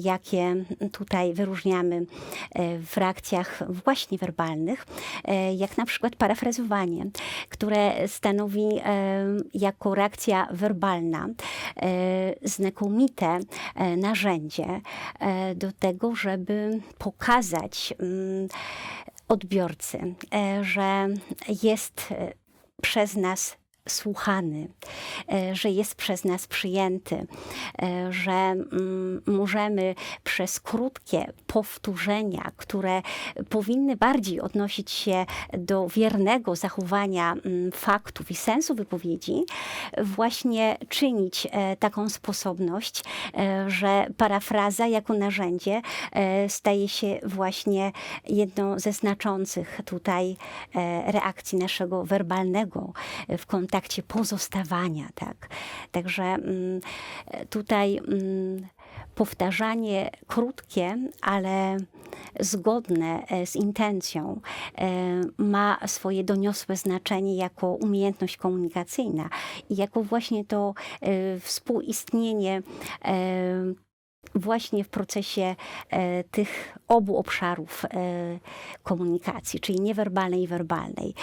jakie 0.00 0.64
tutaj 0.92 1.25
wyróżniamy 1.34 2.06
e, 2.52 2.78
w 2.78 2.96
reakcjach 2.96 3.62
właśnie 3.68 4.18
werbalnych, 4.18 4.86
e, 5.24 5.54
jak 5.54 5.76
na 5.76 5.84
przykład 5.84 6.16
parafrazowanie, 6.16 7.06
które 7.48 8.08
stanowi 8.08 8.68
e, 8.84 9.26
jako 9.54 9.94
reakcja 9.94 10.48
werbalna 10.50 11.28
znakomite 12.42 13.38
narzędzie 13.96 14.80
do 15.56 15.72
tego, 15.72 16.14
żeby 16.14 16.80
pokazać 16.98 17.94
mm, 17.98 18.48
odbiorcy, 19.28 20.14
że 20.62 21.08
jest 21.62 22.14
przez 22.82 23.16
nas 23.16 23.56
słuchany, 23.88 24.68
e, 25.32 25.54
że 25.54 25.70
jest 25.70 25.94
przez 25.94 26.24
nas 26.24 26.46
przyjęty, 26.46 27.26
e, 27.82 28.12
że 28.12 28.32
mm, 28.32 29.22
możemy 29.26 29.94
przez 30.24 30.60
krótkie 30.60 31.32
powtórzenia, 31.46 32.50
które 32.56 33.02
powinny 33.48 33.96
bardziej 33.96 34.40
odnosić 34.40 34.90
się 34.90 35.26
do 35.52 35.88
wiernego 35.88 36.56
zachowania 36.56 37.32
mm, 37.32 37.72
faktów 37.72 38.30
i 38.30 38.34
sensu 38.34 38.74
wypowiedzi, 38.74 39.44
właśnie 40.02 40.78
czynić 40.88 41.46
e, 41.50 41.76
taką 41.76 42.08
sposobność, 42.08 43.04
że 43.66 44.06
parafraza 44.16 44.86
jako 44.86 45.14
narzędzie 45.14 45.82
staje 46.48 46.88
się 46.88 47.20
właśnie 47.22 47.92
jedną 48.28 48.78
ze 48.78 48.92
znaczących 48.92 49.80
tutaj 49.84 50.36
reakcji 51.06 51.58
naszego 51.58 52.04
werbalnego 52.04 52.92
w 53.38 53.46
kontakcie 53.76 54.02
pozostawania. 54.02 55.08
Tak? 55.14 55.48
Także 55.92 56.22
mm, 56.22 56.80
tutaj 57.50 57.98
mm, 57.98 58.66
powtarzanie 59.14 60.10
krótkie, 60.26 60.96
ale 61.22 61.76
zgodne 62.40 63.26
e, 63.28 63.46
z 63.46 63.56
intencją 63.56 64.40
e, 64.78 65.20
ma 65.38 65.78
swoje 65.86 66.24
doniosłe 66.24 66.76
znaczenie 66.76 67.36
jako 67.36 67.72
umiejętność 67.72 68.36
komunikacyjna 68.36 69.28
i 69.70 69.76
jako 69.76 70.02
właśnie 70.02 70.44
to 70.44 70.74
e, 71.00 71.40
współistnienie 71.40 72.62
właśnie 74.34 74.84
w 74.84 74.88
procesie 74.88 75.56
e, 75.90 76.24
tych 76.24 76.78
obu 76.88 77.16
obszarów 77.16 77.84
e, 77.84 77.88
komunikacji, 78.82 79.60
czyli 79.60 79.80
niewerbalnej 79.80 80.42
i 80.42 80.46
werbalnej, 80.46 81.14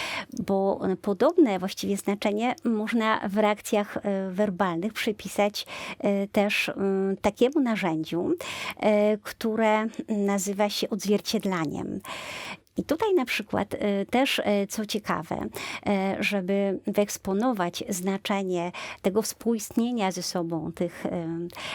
bo 0.46 0.80
e, 0.88 0.96
podobne 0.96 1.60
właściwie 1.60 1.98
znaczenie 1.98 2.56
można 2.64 3.30
w 3.30 3.38
reakcjach 3.38 3.98
e, 3.98 4.30
werbalnych 4.32 4.94
przypisać 4.94 5.66
e, 6.00 6.28
też 6.28 6.70
mm, 6.70 7.18
takiemu 7.18 7.60
narzędziu, 7.60 8.32
e, 8.80 9.18
które 9.18 9.88
nazywa 10.10 10.70
się 10.70 10.90
odzwierciedlaniem. 10.90 12.00
I 12.78 12.84
tutaj 12.84 13.14
na 13.14 13.26
przykład 13.26 13.74
e, 13.74 14.06
też, 14.06 14.40
e, 14.40 14.68
co 14.68 14.86
ciekawe, 14.86 15.48
e, 15.86 16.18
żeby 16.20 16.80
wyeksponować 16.88 17.84
znaczenie 17.90 18.72
tego 19.02 19.22
współistnienia 19.22 20.12
ze 20.12 20.24
sobą, 20.24 20.72
tych 20.72 21.04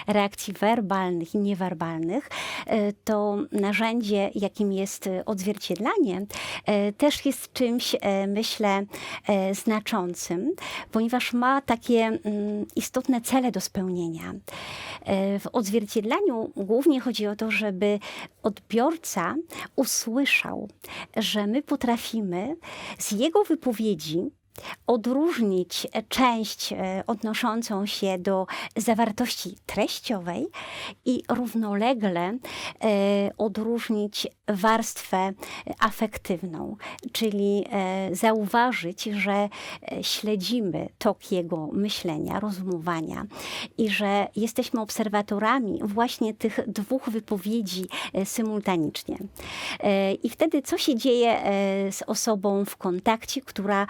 reakcji 0.06 0.52
werbalnych 0.52 1.34
i 1.34 1.38
niewerbalnych, 1.38 2.30
to 3.04 3.37
narzędzie, 3.52 4.30
jakim 4.34 4.72
jest 4.72 5.08
odzwierciedlanie, 5.26 6.26
też 6.96 7.26
jest 7.26 7.52
czymś, 7.52 7.96
myślę, 8.28 8.84
znaczącym, 9.52 10.52
ponieważ 10.92 11.32
ma 11.32 11.61
takie 11.61 12.00
mm, 12.00 12.66
istotne 12.76 13.20
cele 13.20 13.52
do 13.52 13.61
spełnienia. 13.61 14.34
W 15.40 15.46
odzwierciedlaniu 15.52 16.50
głównie 16.56 17.00
chodzi 17.00 17.26
o 17.26 17.37
to, 17.37 17.50
żeby 17.50 17.98
odbiorca 18.42 19.34
usłyszał, 19.76 20.68
że 21.16 21.46
my 21.46 21.62
potrafimy 21.62 22.57
z 22.98 23.12
jego 23.12 23.44
wypowiedzi 23.44 24.31
odróżnić 24.87 25.87
e, 25.92 26.03
część 26.03 26.73
e, 26.73 27.03
odnoszącą 27.07 27.87
się 27.87 28.18
do 28.18 28.47
zawartości 28.77 29.57
treściowej 29.66 30.47
i 31.05 31.23
równolegle 31.29 32.21
e, 32.21 32.38
odróżnić 33.38 34.27
warstwę 34.49 35.33
afektywną, 35.81 36.77
czyli 37.12 37.64
zauważyć, 38.12 39.05
że 39.05 39.49
śledzimy 40.03 40.88
tok 40.99 41.33
jego 41.33 41.66
myślenia, 41.73 42.40
rozumowania 42.40 43.25
i 43.79 43.90
że 43.90 44.27
jesteśmy 44.37 44.81
obserwatorami 44.81 45.81
właśnie 45.83 46.35
tych 46.35 46.61
dwóch 46.66 47.09
wypowiedzi 47.11 47.88
symultanicznie. 48.25 49.18
I 50.23 50.31
wtedy 50.31 50.62
co 50.62 50.79
się 50.79 50.97
dzieje 50.97 51.40
z 51.90 52.03
osobą 52.07 52.64
w 52.64 52.77
kontakcie, 52.77 53.40
która 53.40 53.87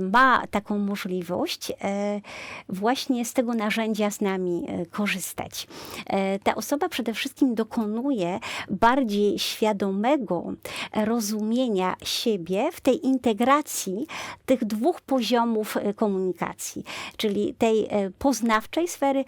ma 0.00 0.46
taką 0.50 0.78
możliwość 0.78 1.72
e, 1.84 2.20
właśnie 2.68 3.24
z 3.24 3.32
tego 3.32 3.54
narzędzia 3.54 4.10
z 4.10 4.20
nami 4.20 4.64
e, 4.68 4.86
korzystać. 4.86 5.66
E, 6.06 6.38
Ta 6.38 6.54
osoba 6.54 6.88
przede 6.88 7.14
wszystkim 7.14 7.54
dokonuje 7.54 8.40
bardziej 8.70 9.38
świadomego 9.38 10.52
rozumienia 10.94 11.96
siebie 12.04 12.72
w 12.72 12.80
tej 12.80 13.06
integracji 13.06 14.06
tych 14.46 14.64
dwóch 14.64 15.00
poziomów 15.00 15.76
komunikacji, 15.96 16.84
czyli 17.16 17.54
tej 17.54 17.88
poznawczej 18.18 18.88
sfery 18.88 19.24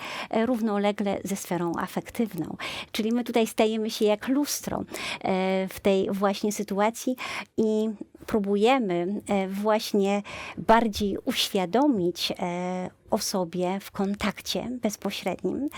równolegle 0.47 1.19
ze 1.25 1.37
sferą 1.37 1.73
afektywną. 1.79 2.57
Czyli 2.93 3.13
my 3.13 3.25
tutaj 3.25 3.47
stajemy 3.47 3.91
się 3.91 4.05
jak 4.05 4.29
lustro 4.29 4.85
w 5.69 5.81
tej 5.83 6.11
właśnie 6.11 6.53
sytuacji 6.53 7.17
i 7.57 7.91
próbujemy 8.27 9.23
właśnie 9.49 10.23
bardziej 10.59 11.19
uświadomić 11.25 12.33
e, 12.39 12.91
osobie 13.11 13.81
w 13.81 13.91
kontakcie 13.91 14.69
bezpośrednim, 14.83 15.69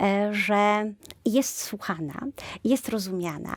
e, 0.00 0.34
że 0.34 0.92
jest 1.24 1.60
słuchana, 1.62 2.20
jest 2.64 2.88
rozumiana 2.88 3.54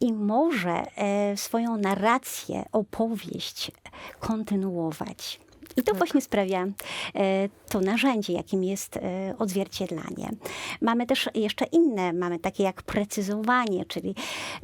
i 0.00 0.12
może 0.12 0.82
e, 0.96 1.36
swoją 1.36 1.76
narrację, 1.76 2.64
opowieść 2.72 3.70
kontynuować. 4.20 5.40
I 5.76 5.82
to 5.82 5.94
właśnie 5.94 6.20
sprawia 6.20 6.66
e, 7.14 7.48
to 7.68 7.80
narzędzie, 7.80 8.32
jakim 8.32 8.64
jest 8.64 8.96
e, 8.96 9.34
odzwierciedlanie. 9.38 10.30
Mamy 10.80 11.06
też 11.06 11.28
jeszcze 11.34 11.64
inne, 11.64 12.12
mamy 12.12 12.38
takie 12.38 12.62
jak 12.62 12.82
precyzowanie, 12.82 13.84
czyli 13.84 14.14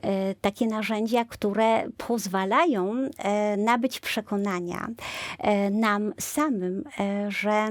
e, 0.02 0.34
takie 0.34 0.66
narzędzia, 0.66 1.24
które 1.24 1.90
pozwalają 1.96 2.94
nabyć 3.58 4.00
przekonania 4.00 4.88
nam 5.70 6.12
samym, 6.20 6.84
że 7.28 7.70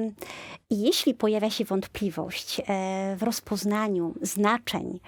jeśli 0.69 1.13
pojawia 1.13 1.49
się 1.49 1.65
wątpliwość 1.65 2.61
w 3.17 3.23
rozpoznaniu 3.23 4.13
znaczeń 4.21 4.99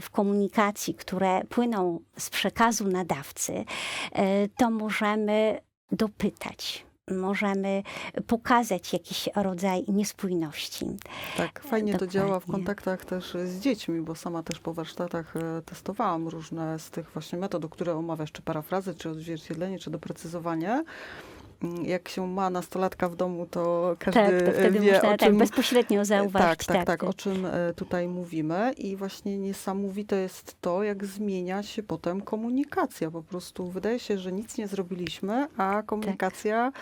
w 0.00 0.10
komunikacji, 0.10 0.94
które 0.94 1.44
płyną 1.44 2.00
z 2.16 2.30
przekazu 2.30 2.88
nadawcy, 2.88 3.64
to 4.56 4.70
możemy 4.70 5.60
dopytać. 5.92 6.87
Możemy 7.10 7.82
pokazać 8.26 8.92
jakiś 8.92 9.28
rodzaj 9.36 9.84
niespójności. 9.88 10.86
Tak, 11.36 11.60
fajnie 11.62 11.98
to 11.98 12.06
działa 12.06 12.40
w 12.40 12.42
Dokładnie. 12.42 12.52
kontaktach 12.52 13.04
też 13.04 13.32
z 13.44 13.60
dziećmi, 13.60 14.00
bo 14.00 14.14
sama 14.14 14.42
też 14.42 14.58
po 14.58 14.74
warsztatach 14.74 15.36
e, 15.36 15.62
testowałam 15.62 16.28
różne 16.28 16.78
z 16.78 16.90
tych 16.90 17.10
właśnie 17.10 17.38
metod, 17.38 17.66
które 17.70 17.94
omawiasz, 17.94 18.32
czy 18.32 18.42
parafrazy, 18.42 18.94
czy 18.94 19.10
odzwierciedlenie, 19.10 19.78
czy 19.78 19.90
doprecyzowanie. 19.90 20.84
Jak 21.82 22.08
się 22.08 22.26
ma 22.26 22.50
nastolatka 22.50 23.08
w 23.08 23.16
domu, 23.16 23.46
to 23.46 23.96
każdy 23.98 24.20
tak, 24.20 24.42
to 24.42 24.52
wtedy 24.52 24.80
wie, 24.80 24.92
można 24.92 25.08
o 25.08 25.16
tak 25.16 25.20
czym... 25.20 25.38
bezpośrednio 25.38 26.04
zauważyć. 26.04 26.66
Tak, 26.66 26.76
tak, 26.76 26.86
tak, 26.86 27.04
o 27.04 27.14
czym 27.14 27.46
e, 27.46 27.74
tutaj 27.74 28.08
mówimy 28.08 28.72
i 28.76 28.96
właśnie 28.96 29.38
niesamowite 29.38 30.16
jest 30.16 30.56
to, 30.60 30.82
jak 30.82 31.04
zmienia 31.04 31.62
się 31.62 31.82
potem 31.82 32.20
komunikacja. 32.20 33.10
Po 33.10 33.22
prostu 33.22 33.70
wydaje 33.70 33.98
się, 33.98 34.18
że 34.18 34.32
nic 34.32 34.58
nie 34.58 34.68
zrobiliśmy, 34.68 35.48
a 35.56 35.82
komunikacja 35.86 36.72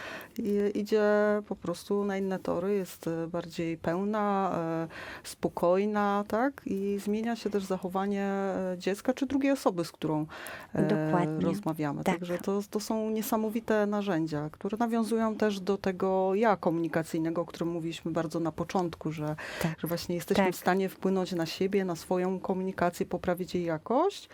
idzie 0.74 1.02
po 1.48 1.56
prostu 1.56 2.04
na 2.04 2.16
inne 2.16 2.38
tory, 2.38 2.74
jest 2.74 3.06
e, 3.06 3.26
bardziej 3.26 3.76
pełna, 3.76 4.52
e, 4.58 4.88
spokojna, 5.24 6.24
tak? 6.28 6.62
I 6.66 6.98
zmienia 7.04 7.36
się 7.36 7.50
też 7.50 7.64
zachowanie 7.64 8.24
e, 8.24 8.74
dziecka 8.78 9.12
czy 9.12 9.26
drugiej 9.26 9.52
osoby, 9.52 9.84
z 9.84 9.92
którą 9.92 10.26
e, 10.74 10.82
Dokładnie. 10.82 11.46
rozmawiamy. 11.46 12.04
Tak. 12.04 12.14
Także 12.14 12.38
to, 12.38 12.60
to 12.70 12.80
są 12.80 13.10
niesamowite 13.10 13.86
narzędzia, 13.86 14.48
które 14.52 14.65
nawiązują 14.78 15.36
też 15.36 15.60
do 15.60 15.78
tego 15.78 16.34
ja 16.34 16.56
komunikacyjnego, 16.56 17.40
o 17.40 17.44
którym 17.44 17.68
mówiliśmy 17.68 18.10
bardzo 18.10 18.40
na 18.40 18.52
początku, 18.52 19.12
że, 19.12 19.36
Tak. 19.62 19.80
że 19.80 19.88
właśnie 19.88 20.14
jesteśmy 20.14 20.44
Tak. 20.44 20.54
w 20.54 20.58
stanie 20.58 20.88
wpłynąć 20.88 21.32
na 21.32 21.46
siebie, 21.46 21.84
na 21.84 21.96
swoją 21.96 22.40
komunikację, 22.40 23.06
poprawić 23.06 23.54
jej 23.54 23.64
jakość 23.64 24.28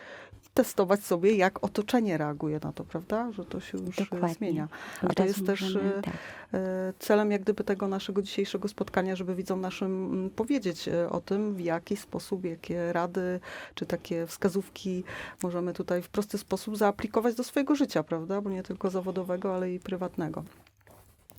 testować 0.55 1.05
sobie, 1.05 1.35
jak 1.35 1.65
otoczenie 1.65 2.19
reaguje 2.19 2.61
na 2.63 2.73
to, 2.73 2.85
prawda? 2.85 3.33
Że 3.33 3.45
to 3.45 3.61
się 3.61 3.79
już 3.79 3.99
e, 3.99 4.05
Dokładnie. 4.05 4.35
zmienia. 4.35 4.69
A 5.03 5.15
to 5.15 5.25
jest 5.25 5.47
też 5.47 5.61
możemy, 5.61 5.95
e, 5.95 6.03
tak. 6.03 6.15
e, 6.55 6.93
celem 6.99 7.31
jak 7.31 7.43
gdyby 7.43 7.65
tego 7.65 7.89
naszego 7.89 8.23
dzisiejszego 8.23 8.69
spotkania, 8.69 9.17
żeby 9.17 9.35
widzom 9.35 9.61
naszym 9.61 10.05
mm, 10.05 10.31
powiedzieć 10.31 10.89
o 11.11 11.21
tym, 11.21 11.55
w 11.55 11.61
jaki 11.61 11.97
sposób, 11.97 12.45
jakie 12.45 12.93
rady, 12.93 13.41
czy 13.75 13.87
takie 13.87 14.27
wskazówki 14.27 15.05
możemy 15.43 15.73
tutaj 15.73 16.03
w 16.03 16.09
prosty 16.09 16.39
sposób 16.39 16.77
zaaplikować 16.77 17.35
do 17.35 17.45
swojego 17.45 17.75
życia, 17.75 18.03
prawda? 18.03 18.41
Bo 18.41 18.51
nie 18.51 18.63
tylko 18.63 18.91
zawodowego, 18.91 19.55
ale 19.55 19.73
i 19.73 19.81
prywatnego. 19.81 20.45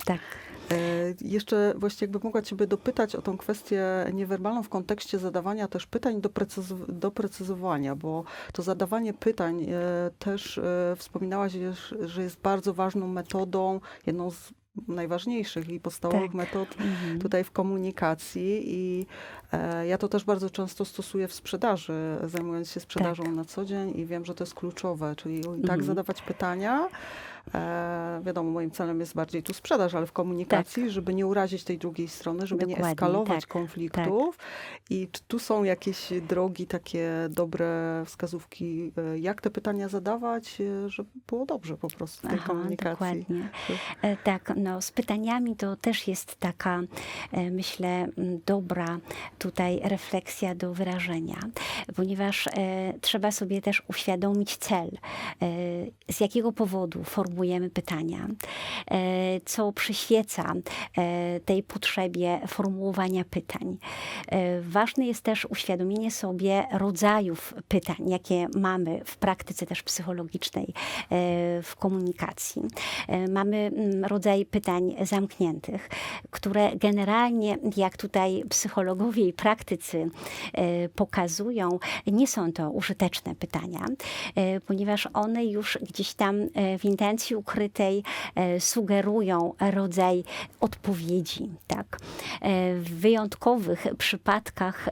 Tak. 0.05 0.19
E, 0.71 0.75
Jeszcze 1.21 1.73
właśnie 1.77 2.05
jakby 2.05 2.19
mogła 2.23 2.41
Ciebie 2.41 2.67
dopytać 2.67 3.15
o 3.15 3.21
tą 3.21 3.37
kwestię 3.37 3.85
niewerbalną 4.13 4.63
w 4.63 4.69
kontekście 4.69 5.19
zadawania 5.19 5.67
też 5.67 5.85
pytań 5.87 6.21
doprecyzow- 6.21 6.85
doprecyzowania, 6.91 7.95
bo 7.95 8.23
to 8.53 8.61
zadawanie 8.63 9.13
pytań 9.13 9.63
e, 9.63 9.75
też 10.19 10.57
e, 10.57 10.95
wspominałaś, 10.97 11.53
że- 12.05 12.23
jest 12.23 12.39
bardzo 12.41 12.73
ważną 12.73 13.07
metodą, 13.07 13.79
jedną 14.05 14.31
z 14.31 14.53
najważniejszych 14.87 15.69
i 15.69 15.79
podstawowych 15.79 16.25
Tak. 16.31 16.33
metod 16.33 16.69
Mhm. 16.79 17.19
tutaj 17.19 17.43
w 17.43 17.51
komunikacji 17.51 18.63
i 18.65 19.05
e, 19.51 19.87
ja 19.87 19.97
to 19.97 20.07
też 20.07 20.23
bardzo 20.23 20.49
często 20.49 20.85
stosuję 20.85 21.27
w 21.27 21.33
sprzedaży, 21.33 22.17
zajmując 22.23 22.71
się 22.71 22.79
sprzedażą 22.79 23.23
Tak. 23.23 23.33
na 23.33 23.45
co 23.45 23.65
dzień 23.65 23.99
i 23.99 24.05
wiem, 24.05 24.25
że 24.25 24.35
to 24.35 24.43
jest 24.43 24.53
kluczowe, 24.53 25.15
czyli 25.15 25.41
tak 25.43 25.53
Mhm. 25.61 25.83
zadawać 25.83 26.21
pytania. 26.21 26.87
E, 27.55 28.21
wiadomo, 28.23 28.51
moim 28.51 28.71
celem 28.71 28.99
jest 28.99 29.15
bardziej 29.15 29.43
tu 29.43 29.53
sprzedaż, 29.53 29.93
ale 29.95 30.05
w 30.07 30.11
komunikacji, 30.11 30.89
żeby 30.89 31.13
nie 31.13 31.27
urazić 31.27 31.63
tej 31.63 31.77
drugiej 31.77 32.07
strony, 32.07 32.47
żeby 32.47 32.65
nie 32.65 32.75
Dokładnie, 32.75 32.91
eskalować 32.91 33.41
tak, 33.41 33.49
konfliktów. 33.49 34.37
I 34.89 35.07
czy 35.11 35.23
tu 35.27 35.39
są 35.39 35.63
jakieś 35.63 36.09
drogi, 36.29 36.67
takie 36.67 37.09
dobre 37.29 38.03
wskazówki, 38.05 38.91
e, 38.97 39.19
jak 39.19 39.41
te 39.41 39.49
pytania 39.49 39.87
zadawać, 39.89 40.61
e, 40.61 40.89
żeby 40.89 41.09
było 41.27 41.45
dobrze 41.45 41.77
po 41.77 41.87
prostu 41.87 42.27
w 42.27 42.29
tej 42.29 42.39
Aha, 42.39 42.47
komunikacji? 42.47 42.91
Dokładnie. 42.91 43.49
E, 44.01 44.17
Tak, 44.17 44.53
no 44.55 44.81
z 44.81 44.91
pytaniami 44.91 45.55
to 45.55 45.75
też 45.75 46.07
jest 46.07 46.35
taka, 46.35 46.81
myślę, 47.51 48.07
dobra 48.45 48.99
tutaj 49.39 49.79
refleksja 49.83 50.55
do 50.55 50.73
wyrażenia, 50.73 51.39
ponieważ 51.95 52.49
trzeba 53.01 53.31
sobie 53.31 53.61
też 53.61 53.83
uświadomić 53.87 54.57
cel, 54.57 54.97
z 56.11 56.19
jakiego 56.19 56.51
powodu 56.51 57.03
formułujemy 57.03 57.32
pytania, 57.73 58.27
e, 58.91 59.41
co 59.45 59.71
przyświeca 59.71 60.53
e, 60.97 61.39
tej 61.39 61.63
potrzebie 61.63 62.39
formułowania 62.47 63.23
pytań. 63.23 63.77
E, 64.27 64.61
Ważne 64.61 65.07
jest 65.07 65.21
też 65.21 65.45
uświadomienie 65.45 66.11
sobie 66.11 66.65
rodzajów 66.71 67.53
pytań, 67.67 67.95
jakie 68.07 68.47
mamy 68.55 69.01
w 69.05 69.17
praktyce 69.17 69.65
też 69.65 69.83
psychologicznej, 69.83 70.73
w 71.63 71.75
komunikacji. 71.75 72.61
Mamy 73.29 73.57
mm, 73.57 74.05
rodzaj 74.05 74.45
pytań 74.45 74.95
zamkniętych, 75.01 75.89
które 76.29 76.75
generalnie, 76.75 77.57
jak 77.77 77.97
tutaj 77.97 78.43
psychologowie 78.49 79.27
i 79.27 79.33
praktycy 79.33 80.09
pokazują, 80.95 81.79
nie 82.07 82.27
są 82.27 82.53
to 82.53 82.71
użyteczne 82.71 83.35
pytania, 83.35 83.85
ponieważ 84.65 85.07
one 85.13 85.45
już 85.45 85.77
gdzieś 85.81 86.13
tam 86.13 86.35
w 86.79 86.85
intencji 86.85 87.22
ukrytej 87.31 88.03
e, 88.35 88.59
sugerują 88.59 89.53
rodzaj 89.59 90.23
odpowiedzi. 90.59 91.49
Tak? 91.67 91.97
E, 92.41 92.75
W 92.75 92.89
wyjątkowych 92.89 93.87
przypadkach 93.97 94.87
e, 94.87 94.91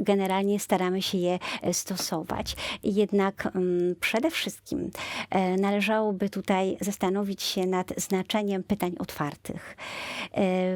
generalnie 0.00 0.60
staramy 0.60 1.02
się 1.02 1.18
je 1.18 1.38
stosować. 1.72 2.56
Jednak 2.82 3.46
mm, 3.46 3.94
przede 4.00 4.30
wszystkim 4.30 4.90
należałoby 5.58 6.28
tutaj 6.30 6.76
zastanowić 6.80 7.42
się 7.42 7.66
nad 7.66 7.92
znaczeniem 7.96 8.62
pytań 8.62 8.94
otwartych. 8.98 9.76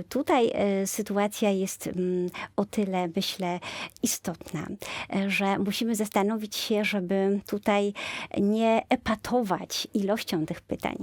Tutaj 0.08 0.52
sytuacja 0.86 1.50
jest 1.50 1.86
mm, 1.86 2.28
o 2.56 2.64
tyle, 2.64 3.08
myślę, 3.16 3.60
istotna, 4.02 4.66
że 5.26 5.58
musimy 5.58 5.94
zastanowić 5.94 6.56
się, 6.56 6.84
żeby 6.84 7.40
tutaj 7.46 7.92
nie 8.38 8.82
epatować 8.88 9.88
ilością 9.94 10.46
tych 10.46 10.60
pytań. 10.60 10.95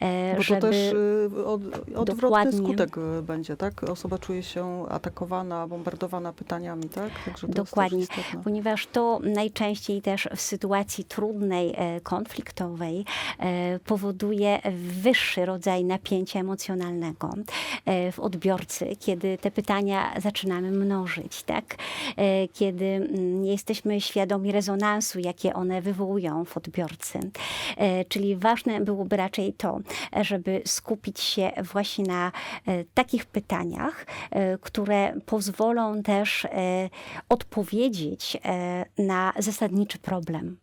E, 0.00 0.30
Bo 0.30 0.36
to 0.36 0.42
żeby... 0.42 0.60
też 0.60 0.92
y, 0.92 1.44
od, 1.44 1.62
odwrotny 1.94 2.16
Dokładnie. 2.16 2.58
skutek 2.58 2.98
y, 2.98 3.22
będzie, 3.22 3.56
tak? 3.56 3.84
Osoba 3.84 4.18
czuje 4.18 4.42
się 4.42 4.86
atakowana, 4.88 5.66
bombardowana 5.68 6.32
pytaniami, 6.32 6.88
tak? 6.88 7.10
Także 7.24 7.46
to 7.46 7.52
Dokładnie, 7.52 8.06
ponieważ 8.44 8.86
to 8.86 9.20
najczęściej 9.22 10.02
też 10.02 10.28
w 10.36 10.40
sytuacji 10.40 11.04
trudnej, 11.04 11.74
e, 11.76 12.00
konfliktowej 12.00 13.04
e, 13.38 13.78
powoduje 13.78 14.60
wyższy 15.02 15.46
rodzaj 15.46 15.84
napięcia 15.84 16.40
emocjonalnego 16.40 17.30
w 18.12 18.20
odbiorcy, 18.20 18.96
kiedy 19.00 19.38
te 19.38 19.50
pytania 19.50 20.12
zaczynamy 20.20 20.70
mnożyć, 20.70 21.42
tak? 21.42 21.76
Kiedy 22.52 22.84
mm, 22.84 23.42
nie 23.42 23.52
jesteśmy 23.52 24.00
świadomi 24.00 24.52
rezonansu, 24.52 25.18
jakie 25.18 25.54
one 25.54 25.82
wywołują 25.82 26.44
w 26.44 26.56
odbiorcy. 26.56 27.18
Czyli 28.08 28.36
ważne 28.36 28.80
byłoby 28.80 29.16
raczej 29.16 29.31
raczej 29.32 29.52
to, 29.52 29.80
żeby 30.20 30.62
skupić 30.66 31.20
się 31.20 31.50
właśnie 31.72 32.04
na 32.04 32.32
e, 32.66 32.84
takich 32.84 33.26
pytaniach, 33.26 34.06
e, 34.30 34.58
które 34.58 35.14
pozwolą 35.26 36.02
też 36.02 36.44
e, 36.44 36.48
odpowiedzieć 37.28 38.36
na 38.98 39.32
zasadniczy 39.38 39.98
problem 39.98 40.56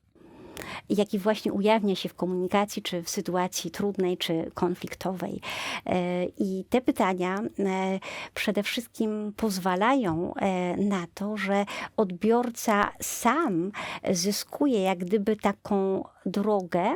jaki 0.89 1.19
właśnie 1.19 1.54
ujawnia 1.54 1.95
się 1.95 2.10
w 2.10 2.13
komunikacji, 2.13 2.82
czy 2.82 3.04
w 3.04 3.10
sytuacji 3.10 3.72
trudnej, 3.72 4.17
czy 4.17 4.52
konfliktowej. 4.54 5.41
E, 5.86 6.26
I 6.26 6.65
te 6.69 6.82
pytania 6.82 7.36
e, 7.60 8.00
przede 8.34 8.63
wszystkim 8.63 9.34
pozwalają 9.38 10.34
e, 10.36 10.78
na 10.78 11.06
to, 11.13 11.38
że 11.38 11.65
odbiorca 11.98 12.91
sam 13.02 13.72
zyskuje 14.12 14.82
jak 14.82 15.00
gdyby 15.00 15.36
taką 15.36 16.04
drogę 16.26 16.95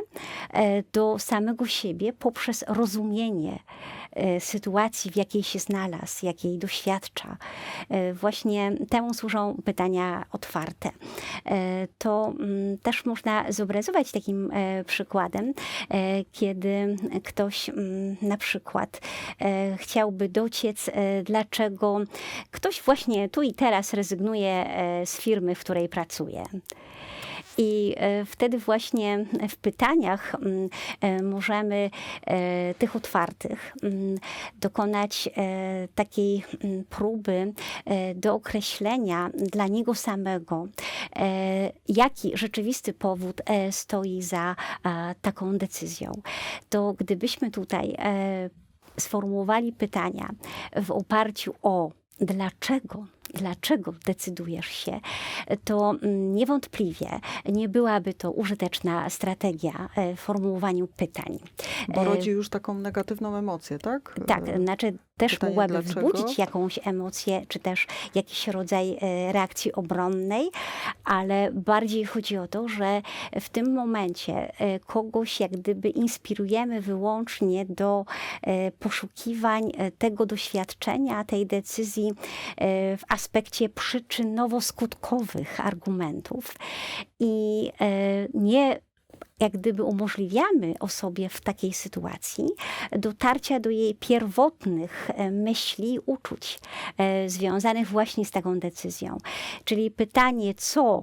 do 0.92 1.18
samego 1.18 1.66
siebie 1.66 2.12
poprzez 2.12 2.64
rozumienie 2.68 3.58
sytuacji, 4.38 5.10
w 5.10 5.16
jakiej 5.16 5.42
się 5.42 5.58
znalazł, 5.58 6.26
jakiej 6.26 6.58
doświadcza. 6.58 7.36
Właśnie 8.12 8.72
temu 8.90 9.14
służą 9.14 9.56
pytania 9.64 10.24
otwarte. 10.32 10.90
To 11.98 12.32
mm, 12.40 12.78
też 12.78 13.04
można 13.04 13.52
zobrazować 13.52 14.12
takim 14.12 14.50
przykładem, 14.86 15.54
kiedy 16.32 16.96
ktoś 17.24 17.68
mm, 17.68 18.16
na 18.22 18.36
przykład 18.36 19.00
chciałby 19.76 20.28
dociec, 20.28 20.90
dlaczego 21.24 22.00
ktoś 22.50 22.82
właśnie 22.82 23.28
tu 23.28 23.42
i 23.42 23.54
teraz 23.54 23.94
rezygnuje 23.94 24.66
z 25.04 25.20
firmy, 25.20 25.54
w 25.54 25.60
której 25.60 25.88
pracuje. 25.88 26.44
I 27.58 27.94
wtedy 28.26 28.58
właśnie 28.58 29.26
w 29.48 29.56
pytaniach 29.56 30.36
możemy 31.22 31.90
tych 32.78 32.96
otwartych 32.96 33.76
dokonać 34.60 35.28
takiej 35.94 36.44
próby 36.90 37.52
do 38.14 38.34
określenia 38.34 39.30
dla 39.34 39.66
niego 39.66 39.94
samego, 39.94 40.66
jaki 41.88 42.36
rzeczywisty 42.36 42.92
powód 42.92 43.42
stoi 43.70 44.22
za 44.22 44.56
taką 45.22 45.58
decyzją. 45.58 46.12
To 46.68 46.92
gdybyśmy 46.92 47.50
tutaj 47.50 47.96
sformułowali 48.98 49.72
pytania 49.72 50.30
w 50.82 50.90
oparciu 50.90 51.54
o 51.62 51.90
dlaczego 52.20 53.06
dlaczego 53.34 53.92
decydujesz 54.06 54.66
się, 54.66 55.00
to 55.64 55.94
niewątpliwie 56.34 57.08
nie 57.48 57.68
byłaby 57.68 58.14
to 58.14 58.32
użyteczna 58.32 59.10
strategia 59.10 59.88
w 60.16 60.20
formułowaniu 60.20 60.86
pytań. 60.86 61.38
Bo 61.88 62.04
rodzi 62.04 62.30
już 62.30 62.48
taką 62.48 62.74
negatywną 62.74 63.36
emocję, 63.36 63.78
tak? 63.78 64.20
Tak, 64.26 64.58
znaczy 64.58 64.92
też 65.16 65.32
Pytanie 65.32 65.50
mogłaby 65.50 65.72
dlaczego? 65.72 66.08
wzbudzić 66.08 66.38
jakąś 66.38 66.80
emocję, 66.84 67.42
czy 67.48 67.58
też 67.58 67.86
jakiś 68.14 68.48
rodzaj 68.48 68.96
e, 69.00 69.32
reakcji 69.32 69.72
obronnej, 69.72 70.50
ale 71.04 71.50
bardziej 71.52 72.04
chodzi 72.04 72.36
o 72.36 72.48
to, 72.48 72.68
że 72.68 73.02
w 73.40 73.48
tym 73.48 73.74
momencie 73.74 74.60
e, 74.60 74.80
kogoś 74.80 75.40
jak 75.40 75.52
gdyby 75.52 75.88
inspirujemy 75.88 76.80
wyłącznie 76.80 77.64
do 77.64 78.04
e, 78.42 78.70
poszukiwań 78.72 79.72
e, 79.76 79.90
tego 79.90 80.26
doświadczenia, 80.26 81.24
tej 81.24 81.46
decyzji 81.46 82.12
e, 82.56 82.96
w 82.96 83.02
aspekcie 83.08 83.23
przyczynowo-skutkowych 83.68 85.60
argumentów 85.60 86.54
i 87.20 87.70
e, 87.80 88.28
nie 88.34 88.80
jak 89.40 89.52
gdyby 89.52 89.82
umożliwiamy 89.82 90.74
osobie 90.80 91.28
w 91.28 91.40
takiej 91.40 91.72
sytuacji 91.72 92.44
dotarcia 92.92 93.60
do 93.60 93.70
jej 93.70 93.94
pierwotnych 93.94 95.10
e, 95.14 95.30
myśli, 95.30 95.98
uczuć 96.06 96.58
e, 96.98 97.28
związanych 97.28 97.88
właśnie 97.88 98.24
z 98.24 98.30
taką 98.30 98.58
decyzją. 98.58 99.18
Czyli 99.64 99.90
pytanie, 99.90 100.54
co 100.54 101.02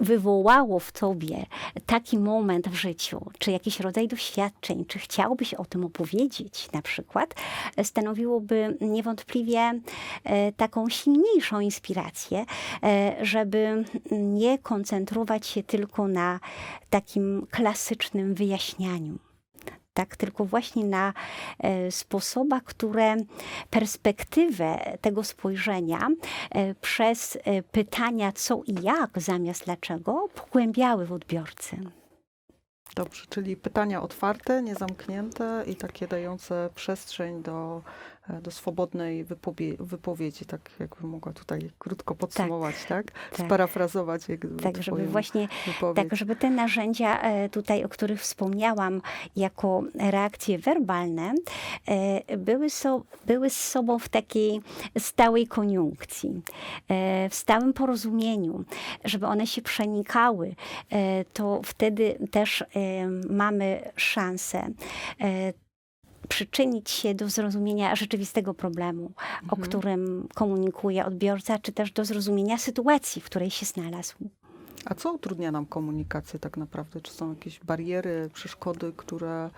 wywołało 0.00 0.78
w 0.78 0.92
tobie 0.92 1.46
taki 1.86 2.18
moment 2.18 2.68
w 2.68 2.74
życiu, 2.74 3.26
czy 3.38 3.50
jakiś 3.50 3.80
rodzaj 3.80 4.08
doświadczeń, 4.08 4.84
czy 4.84 4.98
chciałbyś 4.98 5.54
o 5.54 5.64
tym 5.64 5.84
opowiedzieć 5.84 6.68
na 6.72 6.82
przykład, 6.82 7.34
stanowiłoby 7.82 8.78
niewątpliwie 8.80 9.80
e, 10.24 10.52
taką 10.52 10.88
silniejszą 10.88 11.60
inspirację, 11.60 12.44
e, 12.82 13.16
żeby 13.22 13.84
nie 14.10 14.58
koncentrować 14.58 15.46
się 15.46 15.62
tylko 15.62 16.08
na 16.08 16.40
takim 16.90 17.46
klasycznym 17.50 18.34
wyjaśnianiu 18.34 19.29
tak, 20.00 20.16
tylko 20.16 20.44
właśnie 20.44 20.84
na 20.84 21.12
e, 21.58 21.90
sposobach, 21.90 22.64
które 22.64 23.16
perspektywę 23.70 24.98
tego 25.00 25.24
spojrzenia 25.24 26.08
e, 26.50 26.74
przez 26.74 27.38
e, 27.44 27.62
pytania 27.62 28.32
co 28.32 28.62
i 28.66 28.74
jak 28.82 29.10
zamiast 29.16 29.64
dlaczego 29.64 30.28
pogłębiały 30.34 31.06
w 31.06 31.12
odbiorcy. 31.12 31.76
Dobrze, 32.96 33.26
czyli 33.28 33.56
pytania 33.56 34.02
otwarte, 34.02 34.62
niezamknięte 34.62 35.64
i 35.66 35.76
takie 35.76 36.06
dające 36.08 36.70
przestrzeń 36.74 37.42
do, 37.42 37.82
do 38.42 38.50
swobodnej 38.50 39.24
wypowie 39.24 39.76
wypowiedzi, 39.78 40.44
tak 40.44 40.70
jakbym 40.80 41.10
mogła 41.10 41.32
tutaj 41.32 41.70
krótko 41.78 42.14
podsumować, 42.14 42.74
tak? 42.88 43.10
tak. 43.10 43.46
Sparafrazować 43.46 44.28
jak 44.28 44.38
gdyby 44.38 44.62
Tak, 44.62 44.82
żeby 44.82 45.06
właśnie 45.06 45.48
wypowiedź. 45.66 45.96
Tak, 45.96 46.16
żeby 46.16 46.36
te 46.36 46.50
narzędzia 46.50 47.20
e, 47.20 47.48
tutaj, 47.48 47.84
o 47.84 47.88
których 47.88 48.20
wspomniałam, 48.20 49.02
jako 49.36 49.82
reakcje 49.94 50.58
werbalne, 50.58 51.34
e, 51.86 52.36
były, 52.36 52.70
so, 52.70 53.02
były 53.26 53.50
z 53.50 53.60
sobą 53.60 53.98
w 53.98 54.08
takiej 54.08 54.60
stałej 54.98 55.46
koniunkcji, 55.46 56.42
e, 56.88 57.28
w 57.28 57.34
stałym 57.34 57.72
porozumieniu, 57.72 58.64
żeby 59.04 59.26
one 59.26 59.46
się 59.46 59.62
przenikały, 59.62 60.54
e, 60.90 61.24
to 61.24 61.60
wtedy 61.64 62.18
też 62.30 62.62
e, 62.62 62.66
mamy 63.30 63.92
szansę 63.96 64.70
e, 65.20 65.52
przyczynić 66.34 66.90
się 66.90 67.14
do 67.14 67.28
zrozumienia 67.28 67.96
rzeczywistego 67.96 68.54
problemu, 68.54 69.12
o 69.48 69.52
Mhm. 69.56 69.62
którym 69.62 70.28
komunikuje 70.34 71.06
odbiorca, 71.06 71.58
czy 71.58 71.72
też 71.72 71.92
do 71.92 72.04
zrozumienia 72.04 72.58
sytuacji, 72.58 73.22
w 73.22 73.24
której 73.24 73.50
się 73.50 73.66
znalazł. 73.66 74.14
A 74.84 74.94
co 74.94 75.12
utrudnia 75.12 75.50
nam 75.52 75.66
komunikację 75.66 76.38
tak 76.40 76.56
naprawdę? 76.56 77.00
Czy 77.00 77.12
są 77.12 77.30
jakieś 77.30 77.60
bariery, 77.60 78.30
przeszkody, 78.34 78.92
które, 78.96 79.50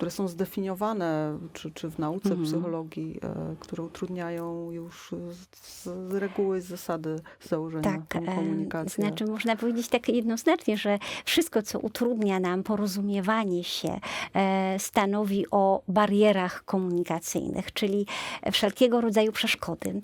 które 0.00 0.10
są 0.10 0.28
zdefiniowane, 0.28 1.38
czy, 1.52 1.70
czy 1.70 1.90
w 1.90 1.98
nauce 1.98 2.28
Mhm. 2.30 2.44
psychologii, 2.46 3.18
e, 3.22 3.56
które 3.60 3.82
utrudniają 3.82 4.70
już 4.70 5.14
z, 5.30 5.84
z 5.84 6.14
reguły, 6.14 6.60
z 6.60 6.64
zasady, 6.66 7.16
z 7.40 7.48
założenia 7.48 7.82
Tak, 7.82 8.22
e, 8.22 8.34
komunikację? 8.34 9.04
znaczy 9.04 9.26
można 9.26 9.56
powiedzieć 9.56 9.88
tak 9.88 10.08
jednoznacznie, 10.08 10.76
że 10.76 10.98
wszystko, 11.24 11.62
co 11.62 11.78
utrudnia 11.78 12.40
nam 12.40 12.62
porozumiewanie 12.62 13.64
się, 13.64 14.00
e, 14.34 14.78
stanowi 14.78 15.44
o 15.50 15.82
barierach 15.88 16.64
komunikacyjnych, 16.64 17.72
czyli 17.72 18.06
wszelkiego 18.52 19.00
rodzaju 19.00 19.32
przeszkody, 19.32 20.00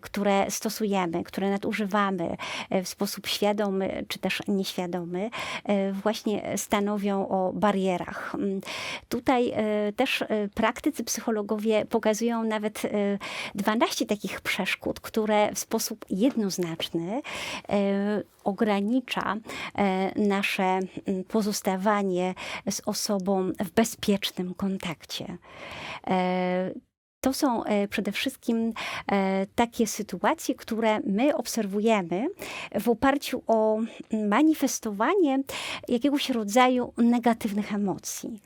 które 0.00 0.46
stosujemy, 0.50 1.24
które 1.24 1.50
nadużywamy 1.50 2.36
w 2.84 2.88
sposób 2.88 3.26
świadomy 3.26 4.04
czy 4.08 4.18
też 4.18 4.42
nieświadomy, 4.48 5.30
właśnie 6.02 6.52
stanowią 6.56 7.28
o 7.28 7.52
barierach. 7.52 8.34
Mm, 8.34 8.60
Tutaj 9.26 9.50
e, 9.50 9.92
też 9.92 10.22
e, 10.22 10.48
praktycy 10.54 11.04
psychologowie 11.04 11.86
pokazują 11.86 12.44
nawet 12.44 12.84
e, 12.84 12.88
12 13.54 14.06
takich 14.06 14.40
przeszkód, 14.40 15.00
które 15.00 15.54
w 15.54 15.58
sposób 15.58 16.04
jednoznaczny 16.10 17.22
e, 17.68 18.22
ogranicza 18.44 19.36
e, 19.74 20.20
nasze 20.20 20.78
pozostawanie 21.28 22.34
z 22.70 22.82
osobą 22.86 23.52
w 23.60 23.70
bezpiecznym 23.70 24.54
kontakcie. 24.54 25.38
To 27.26 27.32
są 27.32 27.64
e, 27.64 27.88
przede 27.88 28.12
wszystkim 28.12 28.72
e, 29.12 29.46
takie 29.54 29.86
sytuacje, 29.86 30.54
które 30.54 31.00
my 31.00 31.36
obserwujemy 31.36 32.26
w 32.80 32.88
oparciu 32.88 33.42
o 33.46 33.78
manifestowanie 34.12 35.38
jakiegoś 35.88 36.30
rodzaju 36.30 36.92
negatywnych 36.96 37.74
emocji. 37.74 38.40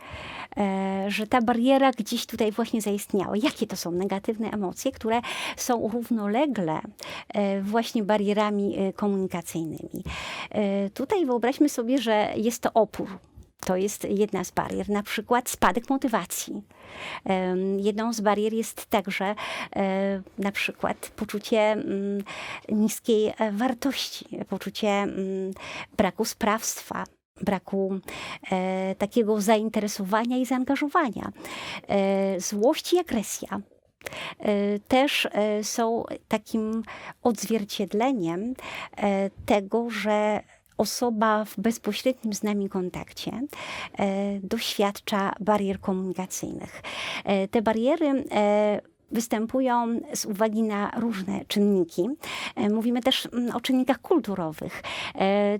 E, 0.56 1.04
Że 1.08 1.26
ta 1.26 1.42
bariera 1.42 1.90
gdzieś 1.90 2.26
tutaj 2.26 2.52
właśnie 2.52 2.82
zaistniała. 2.82 3.36
Jakie 3.42 3.66
to 3.66 3.76
są 3.76 3.90
negatywne 3.92 4.50
emocje, 4.50 4.92
które 4.92 5.20
są 5.56 5.88
równolegle 5.88 6.80
właśnie 7.62 8.02
barierami 8.02 8.76
komunikacyjnymi? 8.96 10.04
Tutaj 10.94 11.26
wyobraźmy 11.26 11.68
sobie, 11.68 11.98
że 11.98 12.32
jest 12.36 12.62
to 12.62 12.72
opór. 12.72 13.08
To 13.66 13.76
jest 13.76 14.04
jedna 14.04 14.44
z 14.44 14.50
barier, 14.50 14.88
na 14.88 15.02
przykład 15.02 15.48
spadek 15.48 15.90
motywacji. 15.90 16.62
Jedną 17.76 18.12
z 18.12 18.20
barier 18.20 18.52
jest 18.52 18.86
także 18.86 19.34
e, 19.76 20.22
na 20.38 20.52
przykład 20.52 21.12
poczucie 21.16 21.60
mm, 21.60 22.24
niskiej 22.68 23.32
e, 23.38 23.52
wartości, 23.52 24.26
poczucie 24.48 24.88
mm, 24.88 25.52
braku 25.96 26.24
sprawstwa, 26.24 27.04
braku 27.40 28.00
e, 28.50 28.94
takiego 28.94 29.40
zainteresowania 29.40 30.36
i 30.36 30.46
zaangażowania, 30.46 31.32
złość 32.38 32.92
i 32.92 32.98
agresja. 32.98 33.60
Też 34.88 35.28
są 35.62 36.04
takim 36.28 36.82
odzwierciedleniem 37.22 38.54
tego, 39.46 39.90
że 39.90 40.40
osoba 40.80 41.44
w 41.44 41.60
bezpośrednim 41.60 42.34
z 42.34 42.42
nami 42.42 42.68
kontakcie 42.68 43.32
e, 43.98 44.40
doświadcza 44.42 45.32
barier 45.40 45.80
komunikacyjnych. 45.80 46.82
E, 47.24 47.48
Te 47.48 47.62
bariery 47.62 48.24
e, 48.30 48.80
występują 49.10 50.00
z 50.14 50.26
uwagi 50.26 50.62
na 50.62 50.90
różne 50.96 51.44
czynniki. 51.48 52.08
Mówimy 52.56 53.00
też 53.00 53.28
mm, 53.32 53.56
o 53.56 53.60
czynnikach 53.60 54.00
kulturowych. 54.00 54.82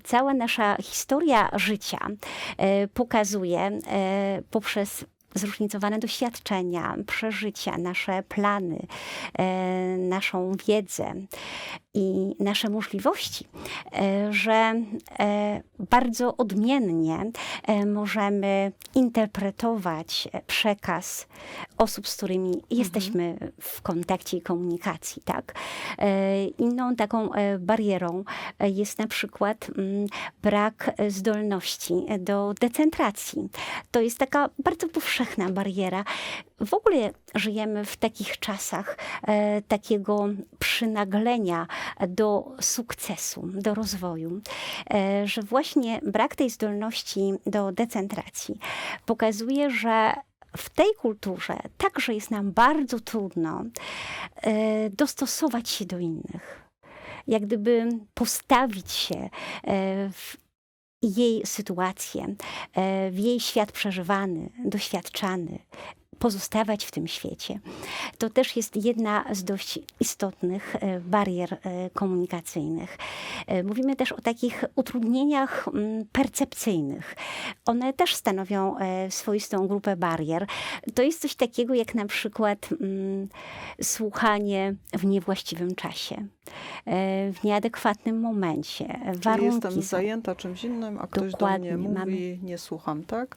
Cała 0.05 0.35
nasza 0.35 0.77
historia 0.83 1.49
życia 1.53 1.99
pokazuje 2.95 3.79
poprzez 4.51 5.05
zróżnicowane 5.35 5.99
doświadczenia, 5.99 6.97
przeżycia, 7.07 7.79
nasze 7.79 8.23
plany, 8.23 8.87
naszą 9.99 10.53
wiedzę 10.67 11.15
i 11.95 12.37
nasze 12.39 12.71
możliwości, 12.71 13.47
e, 13.93 14.33
że 14.33 14.75
e, 15.19 15.63
bardzo 15.79 16.37
odmiennie 16.37 17.31
e, 17.67 17.87
możemy 17.87 18.73
interpretować 18.95 20.29
przekaz 20.47 21.27
osób, 21.79 22.09
z 22.09 22.17
którymi 22.17 22.63
jesteśmy 22.71 23.53
w 23.61 23.83
kontakcie 23.83 24.37
i 24.37 24.43
komunikacji. 24.43 25.23
Tak? 25.25 25.55
Inną 26.59 26.97
taką 26.97 27.29
barierą 27.59 28.25
jest 28.61 28.99
na 28.99 29.07
przykład 29.07 29.71
mm, 29.79 30.07
brak 30.43 30.91
zdolności 31.09 31.95
do 32.19 32.55
decentracji. 32.61 33.49
To 33.91 34.01
jest 34.01 34.19
taka 34.19 34.51
bardzo 34.59 34.89
powszechna 34.89 35.51
bariera. 35.51 36.05
W 36.67 36.75
ogóle 36.75 37.11
żyjemy 37.35 37.85
w 37.85 37.97
takich 37.97 38.39
czasach 38.39 38.97
e, 39.23 39.63
takiego 39.63 40.29
przynaglenia 40.59 41.67
do 42.09 42.53
sukcesu, 42.61 43.49
do 43.55 43.75
rozwoju, 43.75 44.41
e, 44.91 45.27
że 45.27 45.43
właśnie 45.43 46.01
brak 46.03 46.37
tej 46.37 46.51
zdolności 46.51 47.33
do 47.47 47.73
decentracji 47.73 48.59
pokazuje, 49.07 49.71
że 49.71 50.13
w 50.57 50.71
tej 50.71 50.95
kulturze 50.99 51.57
także 51.79 52.15
jest 52.15 52.31
nam 52.31 52.53
bardzo 52.53 53.01
trudno 53.01 53.65
e, 54.37 54.91
dostosować 54.91 55.69
się 55.69 55.85
do 55.85 55.99
innych. 55.99 56.71
Jak 57.27 57.43
gdyby 57.47 57.89
postawić 58.15 58.93
się 58.93 59.17
e, 59.17 59.31
w 60.11 60.37
jej 61.03 61.47
sytuację, 61.47 62.35
e, 62.75 63.11
w 63.11 63.19
jej 63.19 63.41
świat 63.41 63.73
przeżywany, 63.73 64.51
doświadczany, 64.65 65.59
pozostawać 66.21 66.85
w 66.85 66.91
tym 66.91 67.07
świecie. 67.09 67.61
To 68.19 68.31
też 68.31 68.57
jest 68.57 68.85
jedna 68.85 69.25
z 69.33 69.45
dość 69.45 69.79
istotnych 70.01 70.77
e, 70.77 71.01
barier 71.01 71.53
e, 71.63 71.91
komunikacyjnych. 71.91 72.99
E, 73.47 73.63
Mówimy 73.63 73.97
też 73.97 74.13
o 74.13 74.21
takich 74.21 74.65
utrudnieniach 74.75 75.69
percepcyjnych. 76.13 77.17
One 77.67 77.93
też 77.93 78.15
stanowią 78.15 78.77
swoistą 79.11 79.67
grupę 79.69 79.97
barier. 79.97 80.47
To 80.95 81.03
jest 81.03 81.21
coś 81.21 81.35
takiego 81.35 81.75
jak 81.75 81.95
na 81.95 82.07
przykład 82.07 82.69
słuchanie 83.83 84.75
w 84.93 85.05
niewłaściwym 85.05 85.75
czasie, 85.75 86.27
w 87.33 87.45
nieadekwatnym 87.45 88.21
momencie. 88.21 89.01
Czyli 89.05 89.19
Warunki 89.21 89.55
jestem 89.55 89.73
są- 89.73 89.83
zajęta 89.83 90.35
czymś 90.35 90.65
innym, 90.65 90.99
a 90.99 91.07
ktoś 91.07 91.33
Dokładnie, 91.33 91.73
do 91.73 91.79
mnie 91.79 91.89
mówi, 91.89 91.99
mamy- 92.01 92.39
nie 92.43 92.59
słucham, 92.59 93.05
tak? 93.05 93.37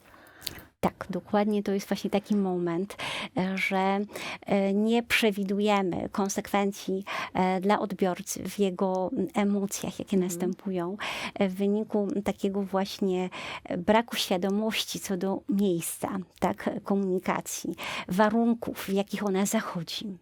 Tak, 0.83 1.05
dokładnie 1.09 1.63
to 1.63 1.71
jest 1.71 1.87
właśnie 1.87 2.09
taki 2.09 2.35
moment, 2.35 2.97
e, 3.37 3.57
że 3.57 3.99
e, 4.45 4.73
nie 4.73 5.03
przewidujemy 5.03 6.09
konsekwencji 6.09 7.03
e, 7.33 7.61
dla 7.61 7.79
odbiorcy 7.79 8.43
w 8.43 8.59
jego 8.59 9.09
mm, 9.13 9.27
emocjach, 9.33 9.99
jakie 9.99 10.17
następują 10.17 10.97
e, 11.33 11.49
w 11.49 11.55
wyniku 11.55 12.07
takiego 12.23 12.61
właśnie 12.61 13.29
braku 13.77 14.15
świadomości 14.15 14.99
co 14.99 15.17
do 15.17 15.41
miejsca, 15.49 16.09
tak, 16.39 16.69
komunikacji, 16.83 17.75
warunków, 18.07 18.85
w 18.85 18.93
jakich 18.93 19.25
ona 19.25 19.45
zachodzi. 19.45 20.17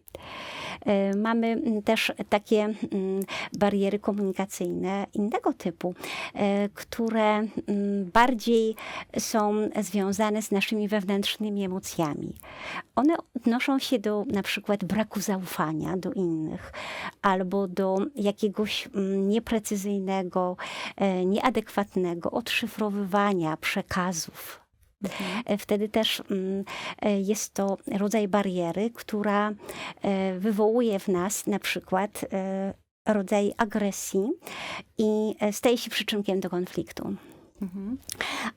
E, 0.85 1.15
Mamy 1.15 1.47
mm, 1.47 1.81
też 1.81 2.11
takie 2.29 2.59
mm, 2.63 3.23
bariery 3.59 3.99
komunikacyjne 3.99 5.07
innego 5.13 5.53
typu, 5.53 5.93
e, 6.33 6.69
które 6.69 7.37
mm, 7.67 8.11
bardziej 8.13 8.75
są 9.19 9.69
związane 9.81 10.41
z 10.41 10.51
naszymi 10.51 10.87
wewnętrznymi 10.87 11.63
emocjami. 11.63 12.33
One 12.95 13.15
odnoszą 13.35 13.79
się 13.79 13.99
do 13.99 14.25
na 14.27 14.43
przykład 14.43 14.85
braku 14.85 15.19
zaufania 15.19 15.97
do 15.97 16.13
innych 16.13 16.71
albo 17.21 17.67
do 17.67 17.97
jakiegoś 18.15 18.89
nieprecyzyjnego, 19.17 20.57
e, 20.95 21.25
nieadekwatnego 21.25 22.31
odszyfrowywania 22.31 23.57
przekazów 23.57 24.60
E, 25.45 25.57
Wtedy 25.57 25.89
też 25.89 26.21
mm, 26.31 26.63
e, 27.01 27.19
jest 27.19 27.53
to 27.53 27.77
rodzaj 27.97 28.27
bariery, 28.27 28.89
która 28.89 29.51
e, 30.01 30.39
wywołuje 30.39 30.99
w 30.99 31.07
nas 31.07 31.47
na 31.47 31.59
przykład 31.59 32.25
rodzaj 33.07 33.53
agresji 33.57 34.29
i 34.97 35.35
staje 35.51 35.77
się 35.77 35.89
przyczynkiem 35.89 36.39
do 36.39 36.49
konfliktu. 36.49 37.15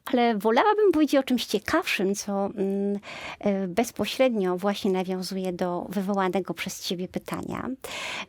Ale 0.04 0.38
wolałabym 0.38 0.92
powiedzieć 0.92 1.16
o 1.16 1.22
czymś 1.22 1.46
ciekawszym, 1.46 2.14
co 2.14 2.46
mm, 2.46 2.98
e, 3.38 3.68
bezpośrednio 3.68 4.56
właśnie 4.56 4.90
nawiązuje 4.90 5.52
do 5.52 5.86
wywołanego 5.88 6.54
przez 6.54 6.82
Ciebie 6.82 7.08
pytania, 7.08 7.68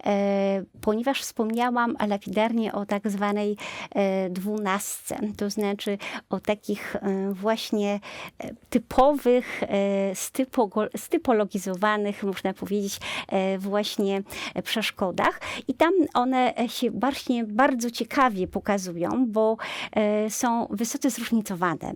E, 0.06 0.64
ponieważ 0.82 1.22
wspomniałam 1.22 1.96
lapidarnie 2.08 2.74
o 2.74 2.86
tak 2.86 3.10
zwanej 3.10 3.58
e, 3.96 4.30
dwunastce, 4.30 5.20
to 5.38 5.50
znaczy 5.50 5.98
o 6.30 6.40
takich 6.40 6.96
właśnie 7.32 8.00
typowych, 8.70 9.62
stypologizowanych, 10.96 12.24
można 12.24 12.54
powiedzieć, 12.54 13.00
właśnie 13.58 14.24
przeszkodach. 14.64 15.42
I 15.68 15.74
tam 15.74 15.94
one 16.14 16.54
się 16.68 16.92
właśnie 16.92 17.44
bardzo 17.44 17.92
ciekawie 17.92 18.48
pokazują, 18.48 19.26
bo 19.28 19.58
e, 19.96 20.30
wysoce 20.70 21.10
zróżnicowane. 21.10 21.94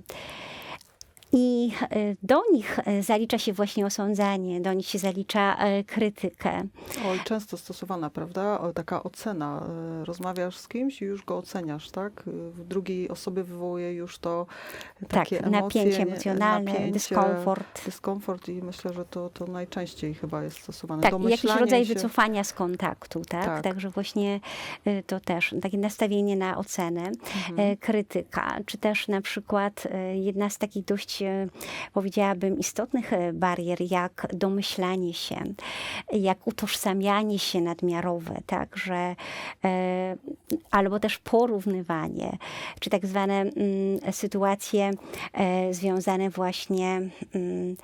I 1.31 1.71
e, 1.81 2.15
do 2.23 2.41
nich 2.51 2.79
e, 2.85 3.03
zalicza 3.03 3.37
się 3.37 3.53
właśnie 3.53 3.85
osądzanie, 3.85 4.61
do 4.61 4.73
nich 4.73 4.87
się 4.87 4.99
zalicza 4.99 5.57
e, 5.57 5.83
krytykę. 5.83 6.63
Oj, 7.07 7.19
często 7.23 7.57
stosowana, 7.57 8.09
prawda? 8.09 8.71
Taka 8.75 9.03
ocena. 9.03 9.63
Rozmawiasz 10.03 10.57
z 10.57 10.67
kimś 10.67 11.01
i 11.01 11.05
już 11.05 11.25
go 11.25 11.37
oceniasz, 11.37 11.91
tak? 11.91 12.23
W 12.25 12.63
drugiej 12.63 13.09
osobie 13.09 13.43
wywołuje 13.43 13.93
już 13.93 14.17
to 14.19 14.45
takie 15.07 15.37
tak, 15.37 15.47
emocje, 15.47 15.83
napięcie 15.85 16.03
emocjonalne, 16.03 16.71
napięcie, 16.71 16.91
dyskomfort. 16.93 17.85
Dyskomfort 17.85 18.49
i 18.49 18.61
myślę, 18.61 18.93
że 18.93 19.05
to, 19.05 19.29
to 19.29 19.45
najczęściej 19.47 20.13
chyba 20.13 20.43
jest 20.43 20.57
stosowane. 20.63 21.03
Tak, 21.03 21.13
jakiś 21.29 21.51
rodzaj 21.59 21.85
się. 21.85 21.93
wycofania 21.93 22.43
z 22.43 22.53
kontaktu, 22.53 23.21
tak? 23.25 23.45
Tak. 23.45 23.63
Także 23.63 23.89
właśnie 23.89 24.39
to 25.07 25.19
też 25.19 25.55
takie 25.61 25.77
nastawienie 25.77 26.35
na 26.35 26.57
ocenę, 26.57 27.11
Mhm. 27.49 27.77
krytyka, 27.77 28.57
czy 28.65 28.77
też 28.77 29.07
na 29.07 29.21
przykład 29.21 29.87
jedna 30.13 30.49
z 30.49 30.57
takich 30.57 30.85
dość, 30.85 31.18
powiedziałabym, 31.93 32.59
istotnych 32.59 33.13
e, 33.13 33.33
barier, 33.33 33.77
jak 33.91 34.27
domyślanie 34.33 35.13
się, 35.13 35.35
jak 36.13 36.47
utożsamianie 36.47 37.39
się 37.39 37.61
nadmiarowe, 37.61 38.35
tak, 38.45 38.77
że 38.77 39.15
e, 39.63 40.15
albo 40.71 40.99
też 40.99 41.17
porównywanie, 41.17 42.37
czy 42.79 42.89
tak 42.89 43.05
zwane 43.05 43.41
mm, 43.41 43.53
sytuacje 44.11 44.91
e, 45.33 45.73
związane 45.73 46.29
właśnie 46.29 47.01
mm, 47.35 47.75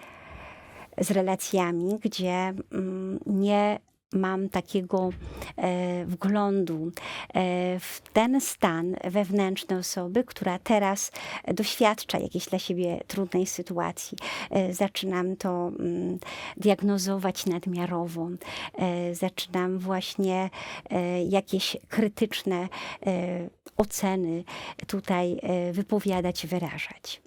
z 1.02 1.12
relacjami, 1.12 2.00
gdzie 2.04 2.54
mm, 2.72 3.20
nie 3.26 3.80
mam 4.16 4.50
takiego 4.50 5.10
e, 5.58 6.06
wglądu 6.06 6.92
e, 7.34 7.80
w 7.80 8.02
ten 8.14 8.42
stan 8.42 8.96
wewnętrzny 9.04 9.78
osoby, 9.78 10.24
która 10.24 10.60
teraz 10.60 11.12
doświadcza 11.54 12.20
jakiejś 12.20 12.46
dla 12.46 12.60
siebie 12.60 13.04
trudnej 13.08 13.46
sytuacji. 13.46 14.18
E, 14.52 14.74
zaczynam 14.74 15.36
to 15.36 15.72
mm, 15.80 16.20
diagnozować 16.58 17.46
nadmiarowo. 17.46 18.30
Zaczynam 19.14 19.80
właśnie 19.80 20.50
jakieś 21.30 21.78
krytyczne 21.90 22.68
oceny 23.78 24.44
tutaj 24.88 25.40
wypowiadać, 25.72 26.48
wyrażać. 26.48 27.22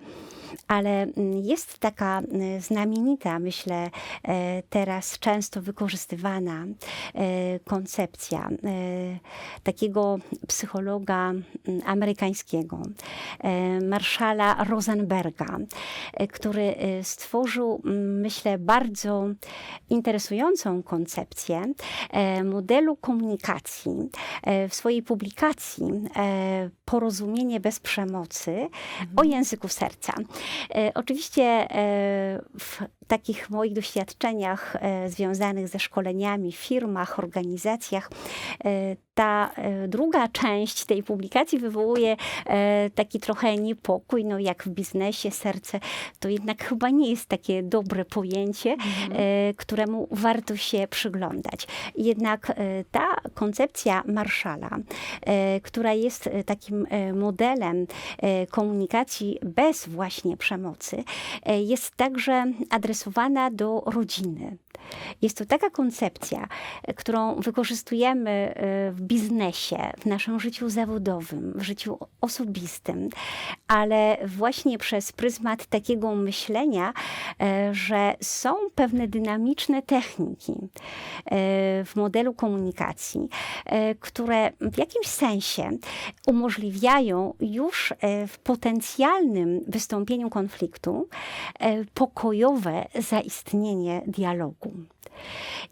Ale 0.68 1.02
mm, 1.02 1.38
jest 1.38 1.78
taka 1.78 2.18
mm, 2.18 2.61
znamienita, 2.61 3.38
myślę, 3.38 3.90
e, 4.22 4.62
teraz 4.70 5.18
często 5.18 5.62
wykorzystywana 5.62 6.64
e, 7.14 7.61
koncepcja 7.61 8.48
e, 8.48 8.50
takiego 9.62 10.18
psychologa 10.48 11.31
mm, 11.31 11.44
amerykańskiego, 11.87 12.83
Marszala 13.83 14.64
Rosenberga, 14.64 15.58
który 16.33 16.75
stworzył, 17.02 17.81
myślę, 18.23 18.58
bardzo 18.58 19.27
interesującą 19.90 20.83
koncepcję 20.83 21.62
modelu 22.44 22.96
komunikacji. 22.96 23.92
W 24.68 24.75
swojej 24.75 25.02
publikacji 25.02 25.85
Porozumienie 26.85 27.60
bez 27.60 27.81
przemocy 27.81 28.68
o 29.16 29.25
języku 29.25 29.68
serca. 29.68 30.12
E, 30.74 30.92
Oczywiście 30.94 31.42
e, 31.42 32.40
w 32.58 32.82
takich 33.09 33.50
moich 33.50 33.73
doświadczeniach 33.73 34.77
e, 34.81 35.11
związanych 35.11 35.69
ze 35.69 35.79
szkoleniami 35.79 36.52
w 36.52 36.56
firmach, 36.56 37.19
organizacjach, 37.19 38.11
e, 38.65 38.96
ta 39.15 39.50
e, 39.56 39.88
druga 39.88 40.29
część 40.29 40.85
tej 40.85 41.02
publikacji 41.02 41.59
wywołuje 41.59 42.17
taki 42.94 43.21
trochę 43.21 43.56
niepokój, 43.56 44.25
no 44.25 44.38
jak 44.38 44.63
w 44.63 44.69
biznesie 44.69 45.31
serce 45.31 45.81
to 46.19 46.29
jednak 46.29 46.65
chyba 46.65 46.90
nie 46.90 47.11
jest 47.11 47.27
takie 47.27 47.63
dobre 47.63 48.04
pojęcie, 48.04 48.77
e, 49.13 49.54
któremu 49.54 50.09
warto 50.11 50.56
się 50.56 50.88
przyglądać. 50.90 51.67
Jednak 51.96 52.52
ta 52.90 53.17
koncepcja 53.35 54.02
Marszala, 54.06 54.71
która 55.63 55.92
jest 55.92 56.31
takim 56.46 56.87
modelem 57.15 57.87
komunikacji 58.50 59.38
bez 59.42 59.88
właśnie 59.88 60.37
przemocy, 60.37 61.04
jest 61.46 61.96
także 61.96 62.52
adresowana 62.71 62.98
do 63.51 63.83
rodziny. 63.87 64.57
Jest 65.22 65.38
to 65.38 65.44
taka 65.44 65.70
koncepcja, 65.70 66.48
którą 66.96 67.35
wykorzystujemy 67.35 68.31
e, 68.31 68.92
w 68.92 69.00
biznesie, 69.00 69.92
w 70.00 70.06
naszym 70.06 70.40
życiu 70.40 70.68
zawodowym, 70.68 71.52
w 71.56 71.62
życiu 71.62 71.98
osobistym, 72.20 73.08
ale 73.68 74.16
właśnie 74.26 74.79
przez 74.79 75.12
pryzmat 75.12 75.66
takiego 75.66 76.14
myślenia, 76.14 76.92
e, 77.40 77.74
że 77.74 78.14
są 78.20 78.54
pewne 78.74 79.08
dynamiczne 79.08 79.83
techniki 79.83 80.52
e, 80.52 80.68
w 81.85 81.92
modelu 81.96 82.35
komunikacji, 82.35 83.29
które 84.00 84.52
w 84.60 84.79
jakimś 84.79 85.06
sensie 85.06 85.70
umożliwiają 86.26 87.35
już 87.40 87.92
w 88.29 88.38
potencjalnym 88.38 89.60
wystąpieniu 89.68 90.31
konfliktu 90.31 91.08
pokojowe 91.94 92.87
zaistnienie 92.94 94.02
dialogu. 94.06 94.77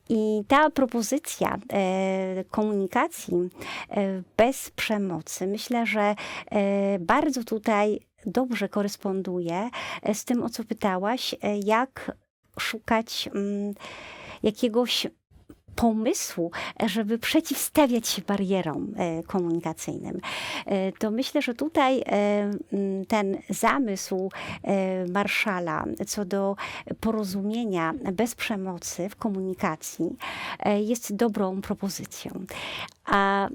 I 0.08 0.42
ta 0.48 0.70
propozycja 0.70 1.58
e, 1.72 2.44
komunikacji 2.50 3.50
e, 3.90 4.22
bez 4.36 4.70
przemocy, 4.70 5.46
myślę, 5.46 5.86
że 5.86 6.14
e, 6.50 6.98
bardzo 6.98 7.44
tutaj 7.44 8.00
dobrze 8.26 8.68
koresponduje 8.68 9.70
z 10.14 10.24
tym, 10.24 10.42
o 10.42 10.48
co 10.48 10.64
pytałaś, 10.64 11.34
jak 11.64 12.16
szukać 12.58 13.28
mm, 13.34 13.74
jakiegoś 14.42 15.06
pomysłu, 15.76 16.50
żeby 16.86 17.18
przeciwstawiać 17.18 18.08
się 18.08 18.22
barierom 18.22 18.94
e, 18.96 19.22
komunikacyjnym. 19.22 20.20
E, 20.66 20.92
To 20.92 21.10
myślę, 21.10 21.42
że 21.42 21.54
tutaj 21.54 22.02
e, 22.06 22.50
ten 23.08 23.38
zamysł 23.50 24.30
Marszala 25.12 25.84
co 26.06 26.24
do 26.24 26.56
porozumienia 27.00 27.94
bez 28.12 28.34
przemocy 28.34 29.08
w 29.08 29.16
komunikacji 29.16 30.16
jest 30.80 31.16
dobrą 31.16 31.60
propozycją. 31.60 32.30
A 33.04 33.48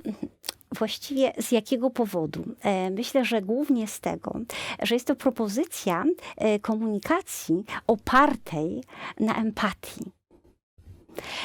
Właściwie 0.78 1.34
z 1.40 1.52
jakiego 1.52 1.90
powodu? 1.90 2.44
Myślę, 2.92 3.26
że 3.26 3.42
głównie 3.42 3.88
z 3.88 4.00
tego, 4.00 4.40
że 4.84 4.96
jest 4.96 5.08
to 5.08 5.16
propozycja 5.16 6.04
komunikacji 6.62 7.66
opartej 7.88 8.84
na 9.20 9.36
empatii. 9.36 10.21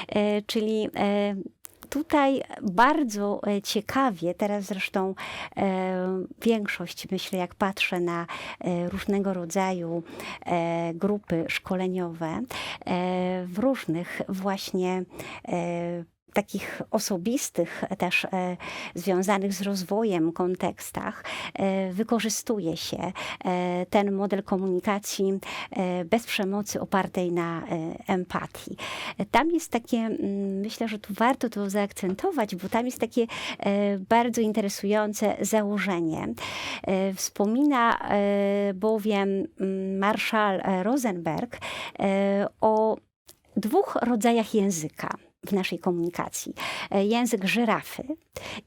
E, 0.09 0.43
Czyli 0.43 0.89
e, 0.97 1.35
tutaj 1.89 2.43
bardzo 2.63 3.41
e, 3.47 3.63
ciekawie, 3.63 4.35
teraz 4.35 4.65
zresztą 4.65 5.15
większość, 6.43 7.11
myślę, 7.11 7.39
jak 7.39 7.55
patrzę 7.55 8.01
na 8.01 8.27
różnego 8.91 9.35
rodzaju 9.35 10.03
grupy 10.95 11.45
szkoleniowe 11.49 12.41
w 13.47 13.59
różnych 13.59 14.21
właśnie 14.29 15.05
takich 16.37 16.83
osobistych, 16.91 17.85
też 17.99 18.25
e, 18.25 18.57
związanych 18.95 19.53
z 19.53 19.63
rozwojem 19.63 20.33
kontekstach, 20.33 21.25
e, 21.55 21.93
wykorzystuje 21.93 22.77
się 22.77 23.13
e, 23.45 23.87
ten 23.91 24.13
model 24.13 24.43
komunikacji 24.43 25.41
bez 26.07 26.27
przemocy 26.27 26.81
opartej 26.81 27.33
na 27.33 27.63
empatii. 28.07 28.77
Tam 29.31 29.51
jest 29.51 29.71
takie, 29.71 29.97
mm, 29.97 30.61
myślę, 30.61 30.89
że 30.89 30.99
tu 30.99 31.15
warto 31.15 31.49
to 31.49 31.71
zaakcentować, 31.71 32.57
bo 32.57 32.69
tam 32.69 32.87
jest 32.87 33.01
takie 33.01 33.27
bardzo 34.09 34.41
interesujące 34.41 35.37
założenie. 35.41 36.35
Wspomina 37.15 37.99
bowiem 38.75 39.29
mm, 39.61 39.99
Marshall 39.99 40.63
Rosenberg 40.83 41.59
o 42.61 42.97
dwóch 43.57 43.97
rodzajach 44.03 44.55
języka 44.55 45.26
w 45.47 45.53
naszej 45.53 45.79
komunikacji. 45.79 46.55
E, 46.91 47.05
Język 47.05 47.45
żyrafy 47.45 48.03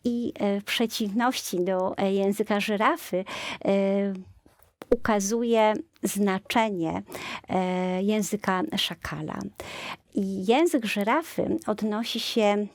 i 0.04 0.34
e, 0.40 0.62
w 0.62 0.64
przeciwności 0.64 1.64
do 1.64 1.98
e, 1.98 2.14
języka 2.14 2.60
żyrafy 2.60 3.26
ukazuje 4.92 5.74
znaczenie 6.04 7.02
języka 8.02 8.62
szakala. 8.78 9.40
I 10.14 10.46
język 10.46 10.86
żyrafy 10.86 11.58
odnosi 11.68 12.20
się 12.20 12.68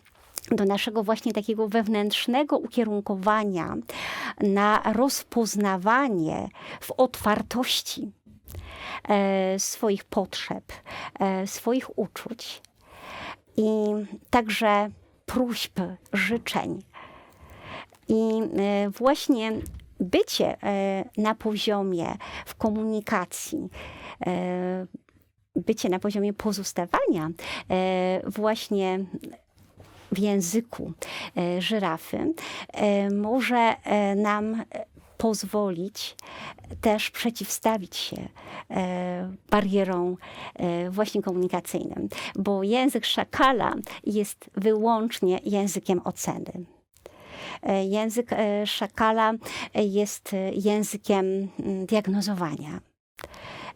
do 0.51 0.64
naszego 0.64 1.03
właśnie 1.03 1.32
takiego 1.32 1.68
wewnętrznego 1.68 2.59
ukierunkowania 2.59 3.74
na 4.40 4.82
rozpoznawanie 4.92 6.49
w 6.80 6.90
otwartości 6.90 8.12
swoich 9.59 10.05
potrzeb, 10.05 10.64
swoich 11.47 11.99
uczuć 11.99 12.62
i 13.57 13.66
także 14.30 14.90
próśb, 15.26 15.80
życzeń. 16.12 16.82
I 18.09 18.40
e, 18.59 18.90
właśnie 18.90 19.52
bycie 20.00 20.62
e, 20.62 21.05
na 21.16 21.34
poziomie 21.34 22.07
w 22.46 22.55
komunikacji, 22.55 23.68
e, 24.26 24.86
bycie 25.57 25.88
na 25.88 25.98
poziomie 25.98 26.32
pozostawania 26.32 27.30
właśnie 28.26 29.05
w 30.12 30.18
języku 30.18 30.92
żyrafy 31.59 32.34
może 33.12 33.74
nam 34.16 34.64
pozwolić 35.16 36.16
też 36.80 37.10
przeciwstawić 37.10 37.96
się 37.96 38.28
e, 38.70 39.32
barierom 39.50 40.16
e, 40.54 40.90
właśnie 40.90 41.22
komunikacyjnym, 41.22 42.08
bo 42.36 42.62
język 42.62 43.06
szakala 43.06 43.74
jest 44.04 44.50
wyłącznie 44.54 45.40
językiem 45.44 46.00
oceny. 46.04 46.64
E, 47.62 47.84
Język 47.84 48.32
e, 48.32 48.66
szakala 48.66 49.32
jest 49.74 50.34
e, 50.34 50.52
językiem 50.52 51.48
mm, 51.60 51.86
diagnozowania, 51.86 52.80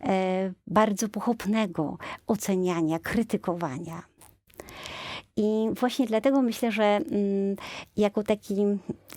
e, 0.03 0.53
bardzo 0.67 1.09
pochopnego 1.09 1.99
oceniania, 2.27 2.99
krytykowania. 2.99 4.03
I 5.39 5.69
właśnie 5.81 6.07
dlatego 6.07 6.43
myślę, 6.43 6.73
że 6.73 6.85
mm, 6.85 7.57
jako 7.97 8.23
taki 8.23 8.55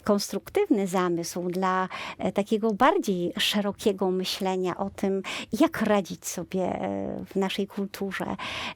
konstruktywny 0.04 0.88
zamysł 0.88 1.50
dla 1.50 1.88
e, 2.18 2.32
takiego 2.32 2.74
bardziej 2.74 3.34
szerokiego 3.38 4.12
myślenia 4.12 4.78
o 4.78 4.90
tym, 4.90 5.22
jak 5.60 5.82
radzić 5.82 6.28
sobie 6.28 6.62
e, 6.62 7.26
w 7.26 7.36
naszej 7.36 7.68
kulturze, 7.68 8.26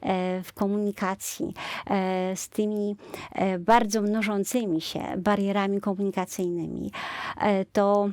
e, 0.02 0.42
w 0.42 0.52
komunikacji 0.52 1.54
z 2.34 2.48
tymi 2.48 2.96
bardzo 3.58 4.02
mnożącymi 4.02 4.80
się 4.80 5.00
barierami 5.18 5.80
komunikacyjnymi, 5.80 6.90
to 7.72 8.08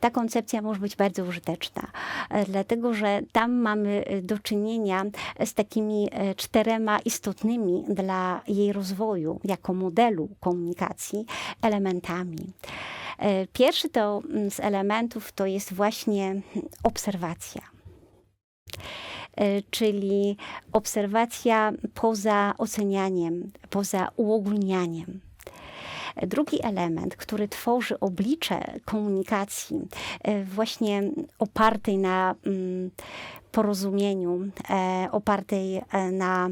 ta 0.00 0.10
koncepcja 0.10 0.62
może 0.62 0.80
być 0.80 0.96
bardzo 0.96 1.24
użyteczna, 1.24 1.82
e, 2.30 2.44
dlatego 2.44 2.94
że 2.94 3.20
tam 3.32 3.52
mamy 3.52 4.04
e, 4.06 4.22
do 4.22 4.38
czynienia 4.38 5.04
z 5.44 5.54
takimi 5.54 6.08
e, 6.12 6.34
czterema 6.34 6.98
istotnymi 6.98 7.84
dla 7.88 8.42
jej 8.48 8.72
rozwoju 8.72 9.40
jako 9.44 9.74
modelu 9.74 10.28
komunikacji 10.40 11.26
elementami. 11.62 12.38
E, 13.18 13.46
Pierwszy 13.46 13.88
to 13.88 14.22
mm, 14.30 14.50
z 14.50 14.60
elementów 14.60 15.32
to 15.32 15.46
jest 15.46 15.72
właśnie 15.74 16.40
obserwacja. 16.82 17.62
e, 19.36 19.62
czyli 19.70 20.36
obserwacja 20.72 21.72
poza 21.94 22.54
ocenianiem, 22.58 23.50
poza 23.70 24.08
uogólnianiem. 24.16 25.20
Drugi 26.16 26.62
element, 26.62 27.16
który 27.16 27.48
tworzy 27.48 28.00
oblicze 28.00 28.80
komunikacji, 28.84 29.80
e, 30.22 30.44
właśnie 30.44 31.02
opartej 31.38 31.98
na 31.98 32.34
mm, 32.46 32.90
porozumieniu, 33.52 34.48
e, 34.70 35.08
opartej 35.12 35.76
e, 35.76 36.10
na 36.10 36.48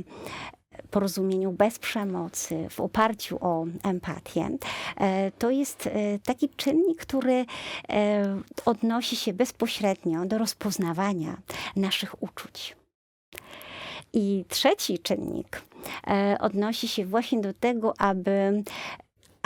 porozumieniu 0.91 1.53
bez 1.53 1.79
przemocy, 1.79 2.67
w 2.71 2.81
oparciu 2.81 3.39
o 3.41 3.65
empatię, 3.85 4.49
to 5.39 5.51
jest 5.51 5.89
taki 6.25 6.49
czynnik, 6.49 7.01
który 7.01 7.45
odnosi 8.65 9.17
się 9.17 9.33
bezpośrednio 9.33 10.27
do 10.27 10.39
rozpoznawania 10.39 11.37
naszych 11.77 12.23
uczuć. 12.23 12.77
I 14.13 14.45
trzeci 14.49 14.99
czynnik 14.99 15.63
odnosi 16.41 16.89
się 16.89 17.05
właśnie 17.05 17.41
do 17.41 17.55
tego, 17.55 17.95
aby 17.99 18.63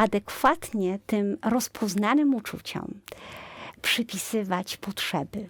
adekwatnie 0.02 0.98
tym 1.06 1.38
rozpoznanym 1.44 2.34
uczuciom 2.34 3.00
przypisywać 3.82 4.76
potrzeby. 4.76 5.48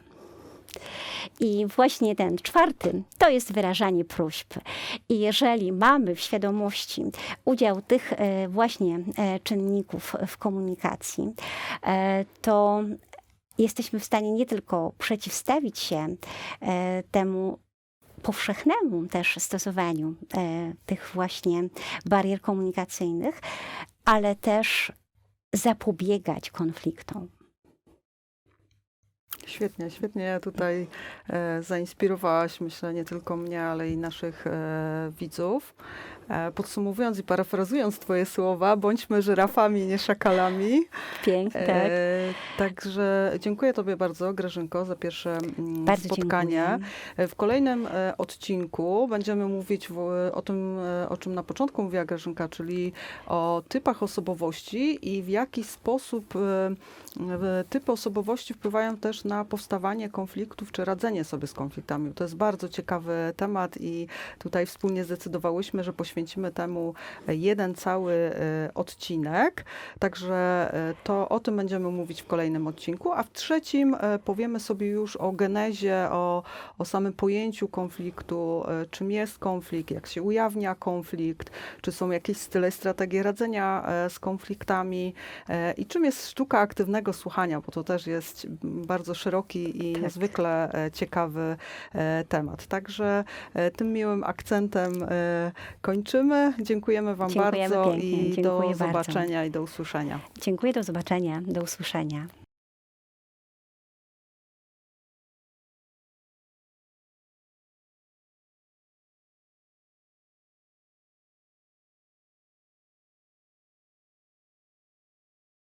I 1.40 1.66
właśnie 1.66 2.16
ten 2.16 2.38
czwarty 2.38 3.02
to 3.18 3.28
jest 3.30 3.52
wyrażanie 3.52 4.04
próśb. 4.04 4.54
I 5.08 5.18
jeżeli 5.20 5.72
mamy 5.72 6.14
w 6.14 6.20
świadomości 6.20 7.04
udział 7.44 7.82
tych 7.82 8.12
e, 8.12 8.48
właśnie 8.48 9.00
e, 9.16 9.40
czynników 9.40 10.16
w 10.26 10.36
komunikacji, 10.36 11.32
e, 11.86 12.24
to 12.40 12.82
jesteśmy 13.58 14.00
w 14.00 14.04
stanie 14.04 14.32
nie 14.32 14.46
tylko 14.46 14.92
przeciwstawić 14.98 15.78
się 15.78 16.16
temu 17.10 17.58
powszechnemu 18.22 19.06
też 19.06 19.36
stosowaniu 19.38 20.14
tych 20.86 21.10
właśnie 21.14 21.62
barier 22.06 22.40
komunikacyjnych, 22.40 23.40
ale 24.04 24.36
też 24.36 24.92
zapobiegać 25.52 26.50
konfliktom. 26.50 27.28
Świetnie, 29.46 29.90
świetnie 29.90 30.38
tutaj 30.42 30.88
e, 31.28 31.62
zainspirowałaś, 31.62 32.60
myślę, 32.60 32.94
nie 32.94 33.04
tylko 33.04 33.36
mnie, 33.36 33.62
ale 33.62 33.88
i 33.90 33.96
naszych 33.96 34.46
e, 34.46 35.12
widzów. 35.18 35.74
E, 36.32 36.52
podsumowując 36.52 37.18
i 37.18 37.22
parafrazując 37.22 37.98
Twoje 37.98 38.26
słowa, 38.26 38.76
bądźmy 38.76 39.22
żyrafami, 39.22 39.86
nie 39.86 39.98
szakalami. 39.98 40.80
Pięknie, 41.24 41.60
tak. 41.60 41.76
E, 41.76 41.90
także 42.58 43.32
dziękuję 43.40 43.72
Tobie 43.72 43.96
bardzo, 43.96 44.32
Grażynko, 44.34 44.84
za 44.84 44.96
pierwsze 44.96 45.30
mm, 45.58 45.84
Bardzo 45.84 46.14
spotkanie. 46.14 46.50
dziękuję. 46.50 46.88
E, 47.16 47.28
W 47.28 47.34
kolejnym 47.34 47.86
e, 47.86 48.14
odcinku 48.18 49.08
będziemy 49.08 49.46
mówić 49.46 49.88
w, 49.88 49.98
o 50.32 50.42
tym, 50.42 50.78
e, 50.78 51.08
o 51.08 51.16
czym 51.16 51.34
na 51.34 51.42
początku 51.42 51.82
mówiła 51.82 52.04
Grażynka, 52.04 52.48
czyli 52.48 52.92
o 53.26 53.62
typach 53.68 54.02
osobowości 54.02 55.08
i 55.16 55.22
w 55.22 55.28
jaki 55.28 55.64
sposób 55.64 56.36
e, 56.36 56.74
typy 57.68 57.92
osobowości 57.92 58.54
wpływają 58.54 58.96
też 58.96 59.24
na 59.24 59.44
powstawanie 59.44 60.08
konfliktów 60.10 60.72
czy 60.72 60.84
radzenie 60.84 61.24
sobie 61.24 61.46
z 61.46 61.52
konfliktami. 61.52 62.12
To 62.12 62.24
jest 62.24 62.36
bardzo 62.36 62.68
ciekawy 62.68 63.32
temat 63.36 63.76
i 63.80 64.06
tutaj 64.38 64.66
wspólnie 64.66 65.04
zdecydowałyśmy, 65.04 65.84
że 65.84 65.92
poświęcimy 65.92 66.52
temu 66.52 66.94
jeden 67.28 67.74
cały 67.74 68.12
e, 68.12 68.70
odcinek. 68.74 69.64
Także 69.98 70.34
e, 70.74 70.94
to 71.04 71.28
o 71.28 71.40
tym 71.40 71.56
będziemy 71.56 71.90
mówić 71.90 72.22
w 72.22 72.26
kolejnym 72.26 72.66
odcinku, 72.66 73.12
a 73.12 73.22
w 73.22 73.32
trzecim 73.32 73.96
e, 74.00 74.18
powiemy 74.18 74.60
sobie 74.60 74.86
już 74.86 75.16
o 75.16 75.32
genezie, 75.32 76.08
o, 76.10 76.42
o 76.78 76.84
samym 76.84 77.12
pojęciu 77.12 77.68
konfliktu, 77.68 78.64
czym 78.90 79.10
jest 79.10 79.38
konflikt, 79.38 79.90
jak 79.90 80.06
się 80.06 80.22
ujawnia 80.22 80.74
konflikt, 80.74 81.50
czy 81.80 81.92
są 81.92 82.10
jakieś 82.10 82.36
style, 82.36 82.70
strategie 82.70 83.22
radzenia 83.22 83.86
z 84.08 84.18
konfliktami 84.18 85.14
i 85.76 85.86
czym 85.86 86.04
jest 86.04 86.28
sztuka 86.28 86.58
aktywnego 86.58 87.01
słuchania, 87.12 87.60
bo 87.60 87.72
to 87.72 87.84
też 87.84 88.06
jest 88.06 88.46
bardzo 88.62 89.14
szeroki 89.14 89.88
i 89.88 89.92
Tak. 89.92 90.02
niezwykle 90.02 90.72
e, 90.72 90.90
ciekawy 90.90 91.56
e, 91.92 92.24
temat. 92.28 92.66
Także 92.66 93.24
e, 93.54 93.70
tym 93.70 93.92
miłym 93.92 94.24
akcentem 94.24 94.92
kończymy. 95.80 96.52
Dziękujemy 96.60 97.16
Wam 97.16 97.30
Dziękujemy 97.30 97.68
bardzo 97.68 97.90
pięknie. 97.90 98.10
i 98.10 98.28
do 98.28 98.34
Dziękuję 98.34 98.68
bardzo. 98.68 98.86
zobaczenia 98.86 99.44
i 99.44 99.50
do 99.50 99.62
usłyszenia. 99.62 100.20
Dziękuję, 100.40 100.72
do 100.72 100.82
zobaczenia, 100.82 101.40
do 101.46 101.62
usłyszenia. 101.62 102.26